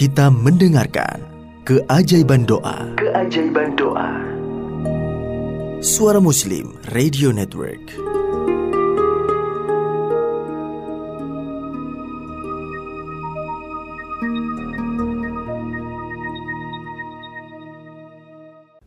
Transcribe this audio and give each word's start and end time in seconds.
Kita 0.00 0.32
mendengarkan 0.32 1.20
keajaiban 1.68 2.48
doa. 2.48 2.88
Keajaiban 2.96 3.76
doa. 3.76 4.08
Suara 5.84 6.16
Muslim 6.16 6.72
Radio 6.88 7.28
Network. 7.36 7.84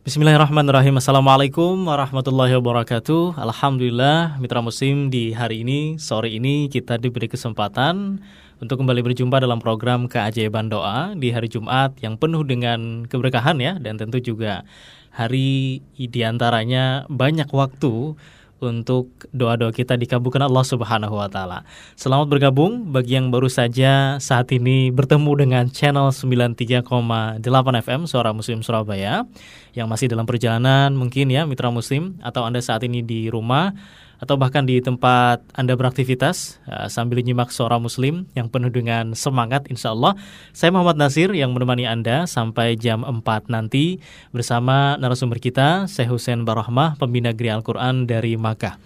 Bismillahirrahmanirrahim 0.04 0.98
Assalamualaikum 1.00 1.88
warahmatullahi 1.88 2.52
wabarakatuh 2.60 3.40
Alhamdulillah 3.40 4.36
Mitra 4.36 4.60
Muslim 4.60 5.08
di 5.08 5.32
hari 5.32 5.64
ini 5.64 5.96
Sore 5.96 6.28
ini 6.28 6.68
kita 6.68 7.00
diberi 7.00 7.24
kesempatan 7.24 8.20
Untuk 8.64 8.80
kembali 8.80 9.04
berjumpa 9.04 9.44
dalam 9.44 9.60
program 9.60 10.08
Keajaiban 10.08 10.72
Doa 10.72 11.12
Di 11.12 11.28
hari 11.36 11.52
Jumat 11.52 12.00
yang 12.00 12.16
penuh 12.16 12.48
dengan 12.48 13.04
keberkahan 13.04 13.60
ya 13.60 13.76
Dan 13.76 14.00
tentu 14.00 14.24
juga 14.24 14.64
hari 15.12 15.84
di 16.00 16.20
antaranya 16.24 17.04
banyak 17.12 17.44
waktu 17.52 18.16
untuk 18.64 19.12
doa-doa 19.36 19.68
kita 19.68 20.00
dikabulkan 20.00 20.40
Allah 20.40 20.64
Subhanahu 20.64 21.20
wa 21.20 21.28
taala. 21.28 21.68
Selamat 22.00 22.32
bergabung 22.32 22.88
bagi 22.88 23.20
yang 23.20 23.28
baru 23.28 23.52
saja 23.52 24.16
saat 24.16 24.48
ini 24.56 24.88
bertemu 24.88 25.32
dengan 25.36 25.64
channel 25.68 26.08
93,8 26.08 27.44
FM 27.84 28.00
Suara 28.08 28.32
Muslim 28.32 28.64
Surabaya 28.64 29.28
yang 29.76 29.86
masih 29.92 30.08
dalam 30.08 30.24
perjalanan 30.24 30.96
mungkin 30.96 31.28
ya 31.28 31.44
mitra 31.44 31.68
muslim 31.68 32.16
atau 32.24 32.46
Anda 32.48 32.64
saat 32.64 32.80
ini 32.88 33.04
di 33.04 33.28
rumah 33.28 33.76
atau 34.24 34.40
bahkan 34.40 34.64
di 34.64 34.80
tempat 34.80 35.44
Anda 35.52 35.76
beraktivitas 35.76 36.64
uh, 36.64 36.88
sambil 36.88 37.20
nyimak 37.20 37.52
suara 37.52 37.76
muslim 37.76 38.24
yang 38.32 38.48
penuh 38.48 38.72
dengan 38.72 39.12
semangat 39.12 39.68
insya 39.68 39.92
Allah. 39.92 40.16
Saya 40.56 40.72
Muhammad 40.72 40.96
Nasir 40.96 41.28
yang 41.36 41.52
menemani 41.52 41.84
Anda 41.84 42.24
sampai 42.24 42.80
jam 42.80 43.04
4 43.04 43.20
nanti 43.52 44.00
bersama 44.32 44.96
narasumber 44.96 45.36
kita 45.36 45.84
Syekh 45.84 46.08
Hussein 46.08 46.48
Barahmah, 46.48 46.96
pembina 46.96 47.36
Gria 47.36 47.60
Al-Quran 47.60 48.08
dari 48.08 48.40
Makkah. 48.40 48.80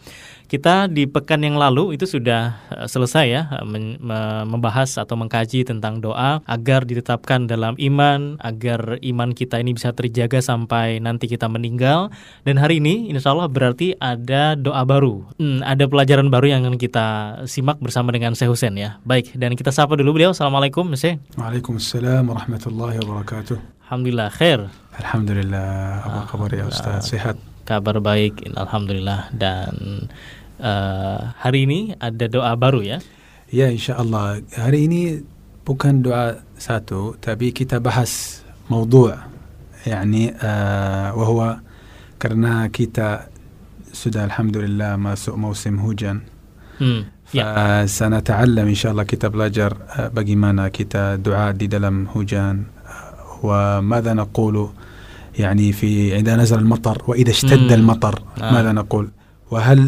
Kita 0.49 0.89
di 0.89 1.05
pekan 1.05 1.45
yang 1.45 1.61
lalu 1.61 1.93
itu 2.01 2.09
sudah 2.09 2.57
eh, 2.73 2.89
selesai 2.89 3.27
ya 3.29 3.43
membahas 4.49 4.97
atau 4.97 5.13
mengkaji 5.13 5.69
tentang 5.69 6.01
doa 6.01 6.41
agar 6.49 6.89
ditetapkan 6.89 7.45
dalam 7.45 7.77
iman, 7.77 8.41
agar 8.41 8.97
iman 9.05 9.37
kita 9.37 9.61
ini 9.61 9.77
bisa 9.77 9.93
terjaga 9.93 10.41
sampai 10.41 11.05
nanti 11.05 11.29
kita 11.29 11.53
meninggal. 11.53 12.09
Dan 12.49 12.57
hari 12.57 12.81
ini 12.81 13.13
insya 13.13 13.37
Allah 13.37 13.53
berarti 13.53 13.93
ada 14.01 14.57
doa 14.57 14.89
baru, 14.89 15.29
hmm, 15.37 15.61
ada 15.69 15.85
pelajaran 15.85 16.33
baru 16.33 16.49
yang 16.49 16.65
akan 16.65 16.81
kita 16.81 17.07
simak 17.45 17.77
bersama 17.85 18.09
dengan 18.17 18.33
Syekh 18.33 18.49
Husain 18.49 18.73
ya. 18.73 18.97
Baik, 19.05 19.37
dan 19.37 19.53
kita 19.53 19.69
sapa 19.69 20.01
dulu 20.01 20.17
beliau. 20.17 20.33
Assalamualaikum 20.33 20.89
Syekh. 20.97 21.21
Waalaikumsalam 21.37 22.25
warahmatullahi 22.25 22.97
wabarakatuh. 23.05 23.85
Alhamdulillah 23.85 24.33
khair. 24.33 24.73
Alhamdulillah. 24.97 26.09
Apa 26.09 26.21
kabar 26.33 26.51
ya 26.57 26.65
Ustaz? 26.65 27.13
Sehat? 27.13 27.37
Kabar 27.69 28.01
baik, 28.01 28.49
alhamdulillah 28.57 29.29
dan 29.37 30.09
uh, 30.61 31.35
hari 31.39 31.65
ini 31.67 31.95
ada 31.99 32.27
doa 32.29 32.53
baru 32.55 32.83
ya? 32.83 32.99
Ya 33.49 33.73
insyaAllah. 33.73 34.45
Hari 34.55 34.79
ini 34.91 35.01
bukan 35.65 36.05
doa 36.05 36.45
satu 36.59 37.17
tapi 37.21 37.53
kita 37.55 37.81
bahas 37.81 38.43
موضوع 38.71 39.17
يعني 39.87 40.35
آه 40.43 41.17
وهو 41.17 41.57
كرنا 42.23 42.67
كيتا 42.67 43.27
سدى 43.93 44.25
الحمد 44.25 44.57
لله 44.57 44.97
ما 44.97 45.15
سوء 45.15 45.37
موسم 45.37 45.81
هجن 45.81 46.21
فسنتعلم 47.33 48.67
إن 48.69 48.75
شاء 48.75 48.93
الله 48.93 49.03
كتاب 49.03 49.37
لاجر 49.37 49.73
بقيمانا 50.13 50.69
كيتا 50.69 51.17
دعاء 51.17 51.53
دي 51.53 51.67
دلم 51.67 52.07
هجان 52.17 52.65
وماذا 53.43 54.13
نقول 54.13 54.69
يعني 55.39 55.73
في 55.73 56.17
إذا 56.17 56.37
نزل 56.37 56.59
المطر 56.59 57.03
وإذا 57.09 57.31
اشتد 57.31 57.73
المطر 57.73 58.23
ماذا 58.41 58.73
نقول 58.73 59.09
وهل 59.54 59.80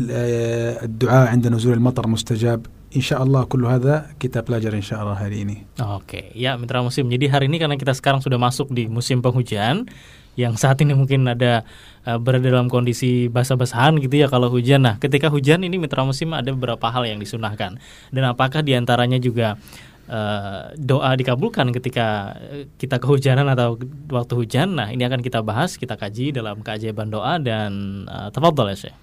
الدعاء 0.85 1.25
عند 1.27 1.47
نزول 1.47 1.73
المطر 1.73 2.07
مستجاب 2.07 2.61
Insya 2.95 3.19
Allah 3.19 3.43
kulu 3.43 3.67
hadha 3.67 4.15
kita 4.15 4.39
pelajari 4.39 4.79
insya 4.79 5.03
Allah 5.03 5.19
hari 5.19 5.43
ini. 5.43 5.67
Oke, 5.83 6.31
ya 6.31 6.55
mitra 6.55 6.79
musim. 6.79 7.11
Jadi 7.11 7.27
hari 7.27 7.51
ini 7.51 7.59
karena 7.59 7.75
kita 7.75 7.91
sekarang 7.91 8.23
sudah 8.23 8.39
masuk 8.39 8.71
di 8.71 8.87
musim 8.87 9.19
penghujan, 9.19 9.91
yang 10.39 10.55
saat 10.55 10.79
ini 10.79 10.95
mungkin 10.95 11.27
ada 11.27 11.67
uh, 12.07 12.15
berada 12.15 12.47
dalam 12.47 12.71
kondisi 12.71 13.31
basah-basahan 13.31 13.99
gitu 13.99 14.15
ya 14.23 14.27
kalau 14.31 14.47
hujan. 14.47 14.83
Nah, 14.83 14.95
ketika 14.95 15.27
hujan 15.27 15.63
ini 15.67 15.75
mitra 15.75 16.07
musim 16.07 16.31
ada 16.31 16.51
beberapa 16.55 16.87
hal 16.91 17.03
yang 17.03 17.19
disunahkan. 17.19 17.79
Dan 18.15 18.23
apakah 18.27 18.63
diantaranya 18.63 19.19
juga 19.19 19.59
uh, 20.07 20.71
doa 20.79 21.15
dikabulkan 21.19 21.75
ketika 21.75 22.35
kita 22.79 22.99
kehujanan 22.99 23.47
atau 23.51 23.75
waktu 24.07 24.33
hujan? 24.39 24.75
Nah, 24.75 24.91
ini 24.91 25.03
akan 25.07 25.19
kita 25.19 25.43
bahas, 25.43 25.79
kita 25.79 25.99
kaji 25.99 26.35
dalam 26.35 26.63
keajaiban 26.63 27.11
doa 27.11 27.39
dan 27.39 28.03
uh, 28.07 28.31
tafadhol 28.31 28.71
ya 28.71 28.87
Syekh. 28.87 28.95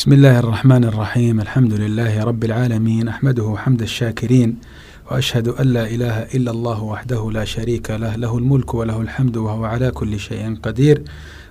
بسم 0.00 0.12
الله 0.12 0.38
الرحمن 0.38 0.84
الرحيم. 0.84 1.40
الحمد 1.40 1.72
لله 1.72 2.24
رب 2.24 2.44
العالمين. 2.44 3.08
أحمده 3.08 3.54
حمد 3.56 3.82
الشاكرين 3.82 4.56
وأشهد 5.10 5.48
أن 5.48 5.66
لا 5.66 5.84
إله 5.86 6.16
إلا 6.36 6.50
الله 6.50 6.82
وحده 6.82 7.30
لا 7.30 7.44
شريك 7.44 7.90
له. 7.90 8.16
له 8.16 8.38
الملك 8.38 8.74
وله 8.74 9.00
الحمد 9.00 9.36
وهو 9.36 9.64
على 9.64 9.90
كل 9.90 10.18
شيء 10.18 10.56
قدير. 10.62 11.02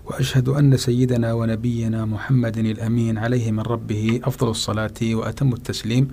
وأشهد 0.05 0.49
أن 0.49 0.77
سيدنا 0.77 1.33
ونبينا 1.33 2.05
محمد 2.05 2.57
الأمين 2.57 3.17
عليه 3.17 3.51
من 3.51 3.59
ربه 3.59 4.19
أفضل 4.23 4.49
الصلاة 4.49 4.99
وأتم 5.01 5.53
التسليم. 5.53 6.07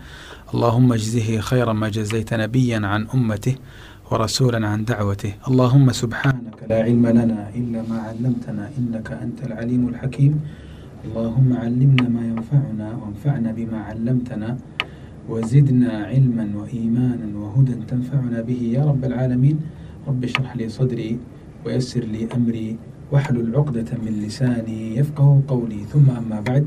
اللهم 0.55 0.93
اجزه 0.93 1.41
خير 1.41 1.73
ما 1.73 1.89
جزيت 1.89 2.35
نبيا 2.35 2.81
عن 2.87 3.07
أمته 3.15 3.55
ورسولا 4.11 4.69
عن 4.69 4.85
دعوته. 4.85 5.33
اللهم 5.49 5.93
سبحانك 5.93 6.57
لا 6.69 6.83
علم 6.83 7.07
لنا 7.07 7.51
إلا 7.57 7.81
ما 7.89 7.99
علمتنا 7.99 8.71
إنك 8.79 9.09
أنت 9.25 9.39
العليم 9.49 9.89
الحكيم. 9.89 10.41
اللهم 11.07 11.51
علمنا 11.63 12.07
ما 12.09 12.23
ينفعنا 12.27 12.89
وانفعنا 13.01 13.51
بما 13.53 13.79
علمتنا 13.89 14.59
وزدنا 15.31 15.93
علما 16.11 16.47
وإيمانا 16.59 17.29
وهدى 17.39 17.75
تنفعنا 17.87 18.43
به 18.43 18.61
يا 18.75 18.83
رب 18.85 19.05
العالمين. 19.05 19.57
رب 20.09 20.25
اشرح 20.25 20.57
لي 20.57 20.67
صدري 20.69 21.19
ويسر 21.65 22.05
لي 22.11 22.27
أمري 22.35 22.79
واحلل 23.13 23.57
عقدة 23.57 23.91
من 24.03 24.13
لساني 24.27 24.97
يفقه 24.99 25.43
قولي. 25.49 25.87
ثم 25.93 26.11
أما 26.11 26.41
بعد 26.41 26.67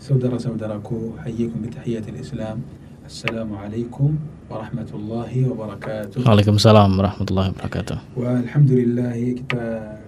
سودر 0.00 0.38
سودركو 0.38 1.20
حييكم 1.24 1.58
بتحية 1.64 2.04
الإسلام. 2.08 2.58
السلام 3.06 3.50
عليكم 3.54 4.10
ورحمة 4.50 4.90
الله 4.94 5.32
وبركاته. 5.50 6.18
وعليكم 6.26 6.54
السلام 6.54 6.90
ورحمة 6.98 7.26
الله 7.30 7.46
وبركاته. 7.48 7.96
والحمد 8.16 8.70
لله 8.72 9.16
kita 9.36 9.64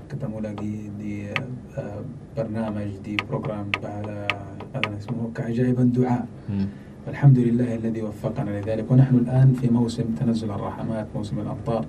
ketemu 0.08 0.38
lagi 0.40 0.88
di 0.96 1.28
uh, 1.76 2.00
برنامج 2.32 3.02
دي 3.04 3.16
بروجرام 3.28 3.66
هذا 3.82 4.18
هذا 4.74 4.90
اسمه 4.98 5.34
كعجائب 5.34 5.74
الدعاء. 5.80 6.24
الحمد 7.08 7.38
لله 7.38 7.74
الذي 7.82 8.00
وفقنا 8.02 8.50
لذلك. 8.62 8.86
ونحن 8.90 9.14
الآن 9.26 9.58
في 9.58 9.66
موسم 9.68 10.14
تنزل 10.14 10.50
الرحمات 10.50 11.06
موسم 11.14 11.36
الأمطار 11.40 11.84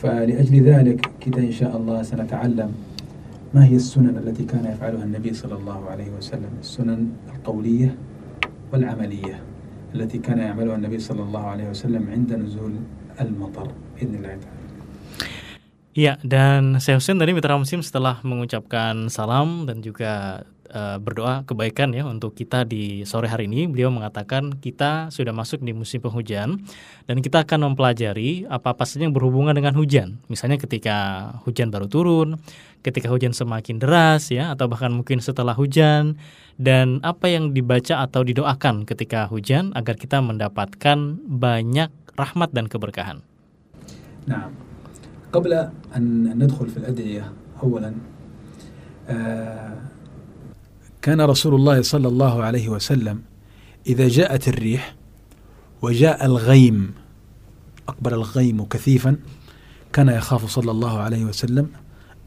فلأجل 0.00 0.54
ذلك 0.62 1.00
كده 1.20 1.38
إن 1.38 1.52
شاء 1.52 1.76
الله 1.76 2.02
سنتعلم 2.02 2.70
ما 3.54 3.62
هي 3.68 3.76
السنن 3.76 4.16
التي 4.24 4.44
كان 4.48 4.64
يفعلها 4.64 5.04
النبي 5.04 5.32
صلى 5.36 5.54
الله 5.60 5.80
عليه 5.90 6.10
وسلم. 6.16 6.52
السنن 6.64 7.00
القولية 7.36 7.94
والعملية 8.72 9.36
التي 9.94 10.18
كان 10.18 10.38
يعملها 10.38 10.76
النبي 10.80 10.98
صلى 10.98 11.22
الله 11.22 11.44
عليه 11.46 11.66
وسلم 11.70 12.02
عند 12.08 12.30
نزول 12.32 12.74
المطر 13.20 13.68
بإذن 13.94 14.14
الله 14.14 14.34
تعالى. 14.40 14.61
Iya, 15.92 16.16
dan 16.24 16.80
Hussein 16.80 17.20
tadi 17.20 17.36
Mitra 17.36 17.60
Muslim 17.60 17.84
setelah 17.84 18.16
mengucapkan 18.24 19.12
salam 19.12 19.68
dan 19.68 19.84
juga 19.84 20.40
uh, 20.72 20.96
berdoa 20.96 21.44
kebaikan 21.44 21.92
ya 21.92 22.08
untuk 22.08 22.32
kita 22.32 22.64
di 22.64 23.04
sore 23.04 23.28
hari 23.28 23.44
ini, 23.44 23.68
beliau 23.68 23.92
mengatakan 23.92 24.56
kita 24.56 25.12
sudah 25.12 25.36
masuk 25.36 25.60
di 25.60 25.76
musim 25.76 26.00
penghujan 26.00 26.64
dan 27.04 27.16
kita 27.20 27.44
akan 27.44 27.76
mempelajari 27.76 28.48
apa-apa 28.48 28.88
saja 28.88 29.04
yang 29.04 29.12
berhubungan 29.12 29.52
dengan 29.52 29.76
hujan. 29.76 30.16
Misalnya 30.32 30.56
ketika 30.56 31.28
hujan 31.44 31.68
baru 31.68 31.84
turun, 31.92 32.40
ketika 32.80 33.12
hujan 33.12 33.36
semakin 33.36 33.76
deras 33.76 34.32
ya 34.32 34.48
atau 34.56 34.72
bahkan 34.72 34.96
mungkin 34.96 35.20
setelah 35.20 35.52
hujan 35.52 36.16
dan 36.56 37.04
apa 37.04 37.28
yang 37.28 37.52
dibaca 37.52 38.00
atau 38.00 38.24
didoakan 38.24 38.88
ketika 38.88 39.28
hujan 39.28 39.76
agar 39.76 40.00
kita 40.00 40.24
mendapatkan 40.24 41.20
banyak 41.20 41.92
rahmat 42.16 42.48
dan 42.56 42.72
keberkahan. 42.72 43.20
Nah, 44.24 44.71
قبل 45.32 45.68
أن 45.96 46.38
ندخل 46.38 46.68
في 46.68 46.76
الأدعية 46.76 47.32
أولا 47.62 47.94
آه 49.08 49.76
كان 51.02 51.20
رسول 51.20 51.54
الله 51.54 51.82
صلى 51.82 52.08
الله 52.08 52.42
عليه 52.42 52.68
وسلم 52.68 53.22
إذا 53.86 54.08
جاءت 54.08 54.48
الريح 54.48 54.94
وجاء 55.82 56.26
الغيم 56.26 56.94
أقبل 57.88 58.14
الغيم 58.14 58.64
كثيفا 58.64 59.16
كان 59.92 60.08
يخاف 60.08 60.50
صلى 60.50 60.70
الله 60.70 60.98
عليه 60.98 61.24
وسلم 61.24 61.68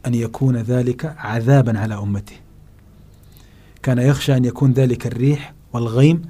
أن 0.06 0.14
يكون 0.14 0.56
ذلك 0.56 1.14
عذابا 1.18 1.78
على 1.78 1.94
أمته. 1.94 2.36
كان 3.82 3.98
يخشى 3.98 4.36
أن 4.36 4.44
يكون 4.44 4.72
ذلك 4.72 5.06
الريح 5.06 5.54
والغيم 5.72 6.22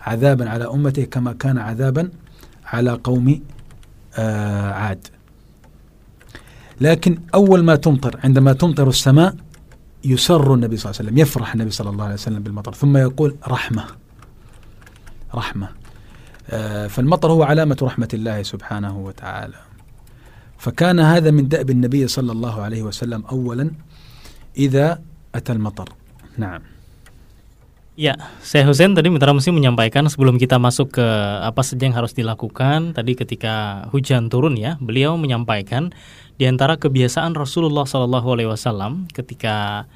عذابا 0.00 0.50
على 0.50 0.64
أمته 0.64 1.04
كما 1.04 1.32
كان 1.32 1.58
عذابا 1.58 2.10
على 2.66 2.90
قوم 3.04 3.40
آه 4.18 4.72
عاد. 4.72 5.06
لكن 6.80 7.18
أول 7.34 7.64
ما 7.64 7.76
تمطر 7.76 8.20
عندما 8.24 8.52
تمطر 8.52 8.88
السماء 8.88 9.34
يسر 10.04 10.54
النبي 10.54 10.76
صلى 10.76 10.90
الله 10.90 10.98
عليه 10.98 11.08
وسلم 11.08 11.18
يفرح 11.18 11.48
النبي 11.52 11.70
صلى 11.70 11.90
الله 11.90 12.04
عليه 12.04 12.14
وسلم 12.14 12.42
بالمطر 12.42 12.72
ثم 12.74 12.96
يقول 12.96 13.36
رحمة 13.48 13.84
رحمة. 15.34 15.68
آه 16.50 16.86
فالمطر 16.86 17.32
هو 17.32 17.42
علامة 17.42 17.76
رحمة 17.82 18.08
الله 18.14 18.42
سبحانه 18.42 18.94
وتعالى. 18.98 19.60
فكان 20.58 21.00
هذا 21.00 21.30
من 21.30 21.48
دأب 21.48 21.70
النبي 21.70 22.06
صلى 22.06 22.32
الله 22.32 22.54
عليه 22.62 22.82
وسلم 22.82 23.24
أولا 23.32 23.70
إذا 24.58 25.00
أتى 25.34 25.52
المطر. 25.52 25.88
نعم. 26.38 26.62
Ya, 27.94 28.18
saya 28.42 28.66
Husen 28.66 28.90
tadi 28.98 29.06
Mitra 29.06 29.30
Musim 29.30 29.54
menyampaikan 29.54 30.02
sebelum 30.10 30.34
kita 30.34 30.58
masuk 30.58 30.98
ke 30.98 31.06
apa 31.46 31.62
saja 31.62 31.86
yang 31.86 31.94
harus 31.94 32.10
dilakukan 32.10 32.90
tadi 32.90 33.14
ketika 33.14 33.86
hujan 33.94 34.26
turun 34.26 34.58
ya, 34.58 34.74
beliau 34.82 35.14
menyampaikan 35.14 35.94
di 36.34 36.44
antara 36.50 36.74
kebiasaan 36.74 37.38
Rasulullah 37.38 37.86
Shallallahu 37.86 38.28
Alaihi 38.34 38.50
Wasallam 38.50 39.06
ketika 39.14 39.86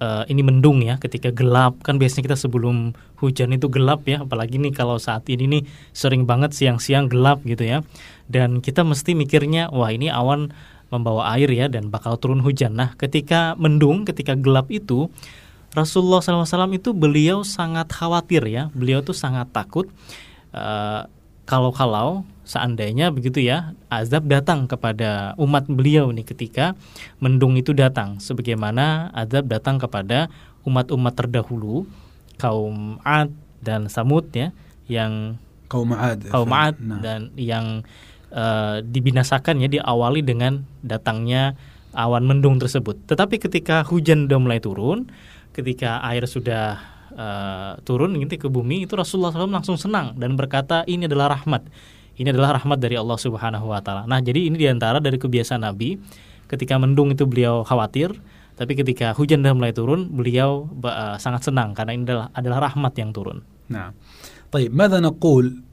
uh, 0.00 0.24
ini 0.28 0.40
mendung 0.40 0.80
ya, 0.80 0.96
ketika 0.96 1.28
gelap 1.32 1.80
kan 1.84 2.00
biasanya 2.00 2.32
kita 2.32 2.36
sebelum 2.38 2.96
hujan 3.20 3.52
itu 3.52 3.68
gelap 3.68 4.04
ya, 4.08 4.24
apalagi 4.24 4.56
nih 4.56 4.72
kalau 4.72 4.96
saat 4.96 5.28
ini 5.28 5.44
nih 5.48 5.62
sering 5.92 6.24
banget 6.24 6.56
siang-siang 6.56 7.08
gelap 7.12 7.44
gitu 7.44 7.64
ya, 7.64 7.84
dan 8.28 8.64
kita 8.64 8.84
mesti 8.84 9.12
mikirnya 9.12 9.68
wah 9.72 9.92
ini 9.92 10.08
awan 10.08 10.52
membawa 10.88 11.34
air 11.34 11.50
ya 11.50 11.66
dan 11.66 11.90
bakal 11.90 12.14
turun 12.14 12.40
hujan. 12.40 12.78
Nah, 12.78 12.94
ketika 12.94 13.58
mendung, 13.58 14.06
ketika 14.06 14.38
gelap 14.38 14.70
itu 14.70 15.10
Rasulullah 15.74 16.22
SAW 16.22 16.72
itu 16.72 16.94
beliau 16.94 17.42
sangat 17.42 17.90
khawatir 17.90 18.46
ya, 18.46 18.72
beliau 18.72 19.02
tuh 19.02 19.12
sangat 19.12 19.50
takut 19.50 19.90
uh, 20.54 21.04
kalau-kalau 21.46 22.26
seandainya 22.46 23.10
begitu 23.10 23.42
ya 23.42 23.74
azab 23.90 24.26
datang 24.30 24.66
kepada 24.70 25.34
umat 25.38 25.66
beliau 25.66 26.10
nih 26.10 26.26
ketika 26.26 26.74
mendung 27.22 27.54
itu 27.54 27.70
datang, 27.74 28.18
sebagaimana 28.18 29.10
azab 29.14 29.50
datang 29.50 29.78
kepada 29.78 30.30
umat-umat 30.66 31.14
terdahulu 31.14 31.86
kaum 32.36 32.98
Ad 33.06 33.30
dan 33.62 33.86
Samud 33.86 34.26
ya 34.34 34.50
yang 34.90 35.38
kaum 35.70 35.94
Ad 35.94 36.26
kaum 36.30 36.50
Ad 36.50 36.78
nah. 36.82 36.98
dan 37.02 37.30
yang 37.38 37.86
uh, 38.34 38.82
dibinasakan 38.82 39.62
ya 39.62 39.68
diawali 39.70 40.22
dengan 40.26 40.66
datangnya 40.82 41.54
awan 41.96 42.28
mendung 42.28 42.60
tersebut. 42.60 43.08
Tetapi 43.08 43.40
ketika 43.40 43.80
hujan 43.86 44.28
sudah 44.28 44.38
mulai 44.38 44.60
turun, 44.60 45.08
ketika 45.56 46.04
air 46.04 46.28
sudah 46.28 46.95
uh, 47.15 47.79
turun 47.83 48.15
gitu 48.19 48.47
ke 48.47 48.47
bumi 48.47 48.87
itu 48.87 48.93
Rasulullah 48.95 49.31
SAW 49.33 49.51
langsung 49.51 49.77
senang 49.79 50.15
dan 50.15 50.35
berkata 50.39 50.83
ini 50.87 51.05
adalah 51.07 51.35
rahmat 51.39 51.67
ini 52.19 52.29
adalah 52.29 52.59
rahmat 52.59 52.77
dari 52.77 52.99
Allah 52.99 53.17
Subhanahu 53.17 53.71
Wa 53.71 53.81
Taala. 53.81 54.03
Nah 54.05 54.19
jadi 54.21 54.51
ini 54.51 54.59
diantara 54.59 55.01
dari 55.01 55.17
kebiasaan 55.17 55.63
Nabi 55.63 55.97
ketika 56.51 56.75
mendung 56.77 57.09
itu 57.09 57.23
beliau 57.25 57.63
khawatir 57.63 58.13
tapi 58.59 58.77
ketika 58.77 59.15
hujan 59.17 59.41
sudah 59.41 59.55
mulai 59.57 59.73
turun 59.73 60.11
beliau 60.11 60.69
uh, 60.85 61.17
sangat 61.17 61.49
senang 61.49 61.73
karena 61.73 61.97
ini 61.97 62.03
adalah 62.05 62.27
adalah 62.35 62.57
rahmat 62.69 62.93
yang 62.99 63.09
turun. 63.15 63.41
Nah, 63.71 63.95
طيب 64.51 64.75
ماذا 64.75 64.99
نقول 64.99 65.63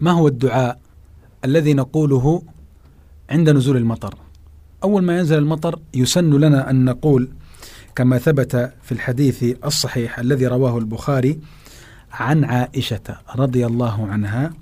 ما 0.00 0.12
هو 0.12 0.28
الدعاء 0.28 0.78
الذي 1.44 1.74
نقوله 1.74 2.42
عند 3.30 3.50
نزول 3.50 3.76
المطر 3.76 4.14
أول 4.84 5.02
ما 5.02 5.18
ينزل 5.18 5.38
المطر 5.38 5.80
يسن 5.94 6.30
لنا 6.30 6.70
أن 6.70 6.84
نقول 6.84 7.28
كما 7.97 8.17
ثبت 8.17 8.73
في 8.83 8.91
الحديث 8.91 9.43
الصحيح 9.65 10.19
الذي 10.19 10.47
رواه 10.47 10.77
البخاري 10.77 11.39
عن 12.11 12.43
عائشة 12.43 13.17
رضي 13.35 13.65
الله 13.65 14.07
عنها 14.07 14.53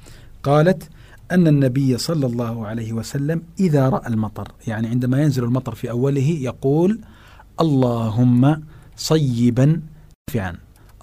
قالت 0.43 0.89
أن 1.31 1.47
النبي 1.47 1.97
صلى 1.97 2.25
الله 2.25 2.67
عليه 2.67 2.93
وسلم 2.93 3.41
إذا 3.59 3.89
رأى 3.89 4.07
المطر 4.07 4.51
يعني 4.67 4.87
عندما 4.87 5.21
ينزل 5.21 5.43
المطر 5.43 5.75
في 5.75 5.89
أوله 5.89 6.29
يقول 6.41 6.99
اللهم 7.61 8.63
صيبا 8.97 9.81
نافعا 10.29 10.55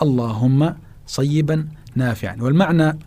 اللهم 0.02 0.74
صيبا 1.06 1.68
نافعا. 1.94 2.36
والمعنى 2.40 2.98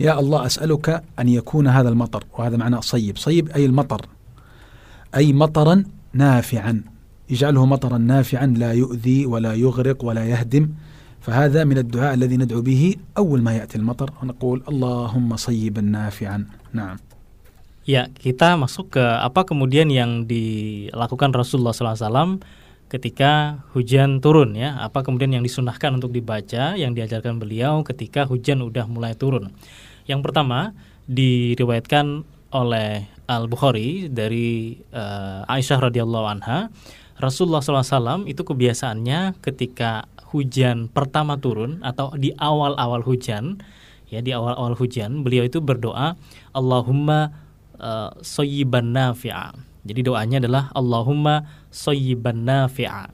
يا 0.00 0.20
الله 0.20 0.46
أسألك 0.46 1.02
أن 1.18 1.28
يكون 1.28 1.66
هذا 1.66 1.88
المطر. 1.88 2.24
وهذا 2.38 2.56
معنى 2.56 2.82
صيب. 2.82 3.18
صيب 3.18 3.48
أي 3.48 3.66
المطر. 3.66 4.06
أي 5.14 5.32
مطرا 5.32 5.84
نافعا. 6.12 6.91
يجعله 7.31 7.65
مطرا 7.65 7.97
نافعا 7.97 8.45
لا 8.45 8.71
يؤذي 8.71 9.25
ولا 9.25 9.53
يغرق 9.53 9.99
ولا 10.05 10.23
يهدم 10.25 10.69
فهذا 11.21 11.63
من 11.63 11.77
الدعاء 11.77 12.13
الذي 12.13 12.37
ندعو 12.37 12.61
به 12.61 12.95
أول 13.17 13.41
ما 13.43 13.51
يأتي 13.59 13.77
المطر 13.77 14.09
ونقول 14.23 14.63
اللهم 14.67 15.29
صيبا 15.35 15.81
نافعا 15.81 16.45
نعم 16.73 16.97
Ya, 17.87 18.11
kita 18.11 18.59
masuk 18.59 18.99
ke 18.99 18.99
apa 18.99 19.47
kemudian 19.47 19.87
yang 19.87 20.27
dilakukan 20.27 21.31
Rasulullah 21.31 21.71
SAW 21.71 22.43
ketika 22.91 23.63
hujan 23.71 24.19
turun 24.19 24.59
ya. 24.59 24.75
Apa 24.83 25.07
kemudian 25.07 25.31
yang 25.31 25.39
disunahkan 25.39 25.95
untuk 25.95 26.11
dibaca, 26.11 26.75
yang 26.75 26.91
diajarkan 26.91 27.39
beliau 27.39 27.87
ketika 27.87 28.27
hujan 28.27 28.59
udah 28.59 28.91
mulai 28.91 29.15
turun. 29.15 29.55
Yang 30.03 30.19
pertama 30.19 30.75
diriwayatkan 31.07 32.27
oleh 32.51 33.07
Al 33.23 33.47
Bukhari 33.47 34.11
dari 34.11 34.75
uh, 34.91 35.47
Aisyah 35.47 35.87
radhiyallahu 35.87 36.27
anha 36.27 36.67
Rasulullah 37.22 37.62
SAW 37.62 38.26
itu 38.26 38.42
kebiasaannya 38.42 39.38
ketika 39.38 40.10
hujan 40.34 40.90
pertama 40.90 41.38
turun 41.38 41.78
atau 41.86 42.10
di 42.18 42.34
awal-awal 42.34 43.06
hujan, 43.06 43.62
ya 44.10 44.18
di 44.18 44.34
awal-awal 44.34 44.74
hujan, 44.74 45.22
beliau 45.22 45.46
itu 45.46 45.62
berdoa 45.62 46.18
Allahumma 46.50 47.30
uh, 47.78 48.10
soyiban 48.26 48.90
nafi'a. 48.90 49.54
Jadi 49.86 50.00
doanya 50.02 50.42
adalah 50.42 50.74
Allahumma 50.74 51.46
soyiban 51.70 52.42
nafi'a. 52.42 53.06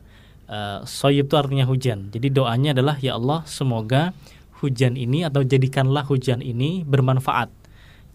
Uh, 0.49 0.81
soyib 0.89 1.29
itu 1.29 1.37
artinya 1.37 1.69
hujan. 1.69 2.09
Jadi 2.09 2.33
doanya 2.33 2.73
adalah 2.73 2.97
ya 2.97 3.21
Allah 3.21 3.45
semoga 3.45 4.17
hujan 4.65 4.97
ini 4.97 5.21
atau 5.29 5.45
jadikanlah 5.45 6.09
hujan 6.09 6.41
ini 6.41 6.89
bermanfaat 6.89 7.53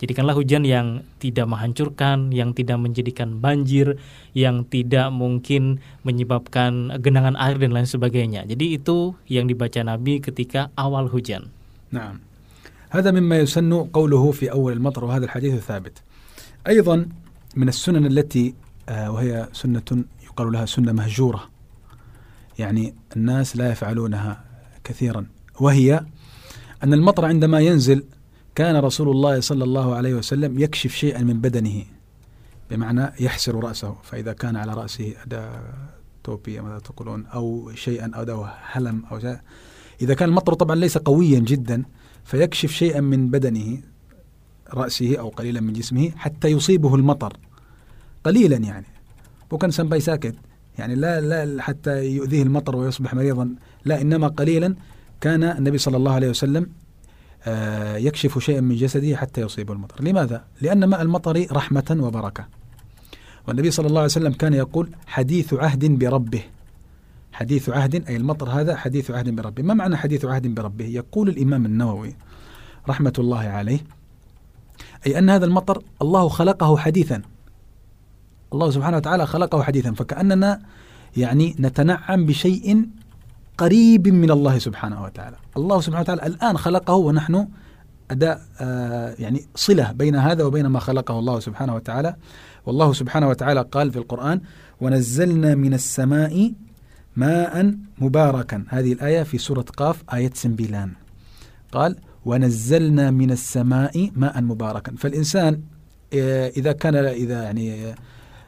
Jadikanlah 0.02 0.38
hujan 0.38 0.62
yang 0.62 1.02
tidak 1.18 1.50
menghancurkan, 1.50 2.30
yang 2.30 2.54
tidak 2.54 2.78
menjadikan 2.78 3.42
banjir, 3.42 3.98
yang 4.30 4.62
tidak 4.62 5.10
mungkin 5.10 5.82
menyebabkan 6.06 7.02
genangan 7.02 7.34
air 7.34 7.58
dan 7.58 7.74
lain 7.74 7.88
sebagainya. 7.90 8.46
Jadi 8.46 8.78
itu 8.78 9.18
yang 9.26 9.50
dibaca 9.50 9.82
Nabi 9.82 10.22
ketika 10.22 10.70
awal 10.78 11.10
hujan. 11.10 11.50
Nah, 11.90 12.14
هذا 12.88 13.10
مما 13.12 13.44
يسن 13.44 13.92
قوله 13.92 14.30
في 14.32 14.48
أول 14.48 14.72
المطر 14.72 15.04
وهذا 15.04 15.24
الحديث 15.24 15.60
ثابت 15.60 16.02
أيضا 16.68 17.06
من 17.56 17.68
السنن 17.68 18.06
التي 18.06 18.54
وهي 18.88 19.48
سنة 19.52 20.04
يقال 20.24 20.52
لها 20.52 20.66
سنة 20.66 20.92
مهجورة 20.92 21.42
يعني 22.58 22.94
الناس 23.16 23.56
لا 23.56 23.76
يفعلونها 23.76 24.44
كثيرا 24.84 25.26
وهي 25.60 26.00
أن 26.84 26.92
المطر 26.94 27.24
عندما 27.24 27.60
ينزل 27.60 28.04
كان 28.55 28.75
رسول 28.75 29.09
الله 29.09 29.39
صلى 29.39 29.63
الله 29.63 29.95
عليه 29.95 30.13
وسلم 30.13 30.59
يكشف 30.59 30.95
شيئا 30.95 31.21
من 31.21 31.41
بدنه 31.41 31.83
بمعنى 32.69 33.11
يحسر 33.19 33.63
رأسه 33.63 33.95
فإذا 34.03 34.33
كان 34.33 34.55
على 34.55 34.73
رأسه 34.73 35.13
أداة 35.25 35.61
توبية 36.23 36.61
ماذا 36.61 36.79
تقولون 36.79 37.25
أو 37.25 37.71
شيئا 37.75 38.11
أو 38.15 38.21
أداة 38.21 38.53
هلم 38.71 39.03
أو 39.11 39.37
إذا 40.01 40.13
كان 40.13 40.29
المطر 40.29 40.53
طبعا 40.53 40.75
ليس 40.75 40.97
قويا 40.97 41.39
جدا 41.39 41.83
فيكشف 42.23 42.71
شيئا 42.71 43.01
من 43.01 43.29
بدنه 43.29 43.81
رأسه 44.73 45.17
أو 45.19 45.29
قليلا 45.29 45.61
من 45.61 45.73
جسمه 45.73 46.11
حتى 46.15 46.47
يصيبه 46.47 46.95
المطر. 46.95 47.37
قليلا 48.23 48.57
يعني. 48.57 48.85
وكان 49.51 49.71
سنباي 49.71 49.99
ساكت. 49.99 50.35
يعني 50.77 50.95
لا 50.95 51.21
لا 51.21 51.61
حتى 51.61 52.05
يؤذيه 52.05 52.43
المطر 52.43 52.75
ويصبح 52.75 53.13
مريضا. 53.13 53.55
لا 53.85 54.01
إنما 54.01 54.27
قليلا 54.27 54.75
كان 55.21 55.43
النبي 55.43 55.77
صلى 55.77 55.97
الله 55.97 56.11
عليه 56.11 56.29
وسلم 56.29 56.69
يكشف 57.97 58.39
شيئا 58.39 58.61
من 58.61 58.75
جسده 58.75 59.15
حتى 59.15 59.41
يصيب 59.41 59.71
المطر. 59.71 60.03
لماذا؟ 60.03 60.43
لأن 60.61 60.85
ماء 60.85 61.01
المطر 61.01 61.45
رحمة 61.51 61.97
وبركة. 61.99 62.45
والنبي 63.47 63.71
صلى 63.71 63.87
الله 63.87 63.99
عليه 63.99 64.11
وسلم 64.11 64.33
كان 64.33 64.53
يقول 64.53 64.89
حديث 65.07 65.53
عهد 65.53 65.85
بربه. 65.85 66.43
حديث 67.31 67.69
عهد 67.69 68.07
أي 68.09 68.15
المطر 68.15 68.49
هذا 68.49 68.75
حديث 68.75 69.11
عهد 69.11 69.29
بربه. 69.29 69.63
ما 69.63 69.73
معنى 69.73 69.97
حديث 69.97 70.25
عهد 70.25 70.47
بربه؟ 70.47 70.85
يقول 70.85 71.29
الإمام 71.29 71.65
النووي 71.65 72.15
رحمة 72.89 73.13
الله 73.19 73.39
عليه 73.39 73.79
أي 75.07 75.19
أن 75.19 75.29
هذا 75.29 75.45
المطر 75.45 75.83
الله 76.01 76.29
خلقه 76.29 76.77
حديثا. 76.77 77.21
الله 78.53 78.71
سبحانه 78.71 78.97
وتعالى 78.97 79.27
خلقه 79.27 79.63
حديثا. 79.63 79.91
فكأننا 79.91 80.61
يعني 81.17 81.55
نتنعم 81.59 82.25
بشيء 82.25 82.85
قريب 83.57 84.07
من 84.07 84.31
الله 84.31 84.57
سبحانه 84.57 85.03
وتعالى. 85.03 85.35
الله 85.57 85.81
سبحانه 85.81 86.01
وتعالى 86.01 86.25
الآن 86.27 86.57
خلقه 86.57 86.93
ونحن 86.93 87.47
أداء 88.11 88.41
آه 88.61 89.15
يعني 89.19 89.45
صلة 89.55 89.91
بين 89.91 90.15
هذا 90.15 90.43
وبين 90.43 90.67
ما 90.67 90.79
خلقه 90.79 91.19
الله 91.19 91.39
سبحانه 91.39 91.75
وتعالى. 91.75 92.15
والله 92.65 92.93
سبحانه 92.93 93.29
وتعالى 93.29 93.61
قال 93.71 93.91
في 93.91 93.97
القرآن 93.97 94.41
ونزلنا 94.81 95.55
من 95.55 95.73
السماء 95.73 96.53
ماء 97.15 97.75
مباركا. 97.97 98.65
هذه 98.69 98.93
الآية 98.93 99.23
في 99.23 99.37
سورة 99.37 99.65
قاف 99.77 100.03
آية 100.13 100.31
سنبيلان. 100.33 100.91
قال 101.71 101.95
ونزلنا 102.25 103.11
من 103.11 103.31
السماء 103.31 104.11
ماء 104.15 104.41
مباركا. 104.41 104.95
فالإنسان 104.97 105.61
آه، 106.13 106.49
إذا 106.49 106.71
كان 106.71 106.95
إذا 106.95 107.43
يعني 107.43 107.95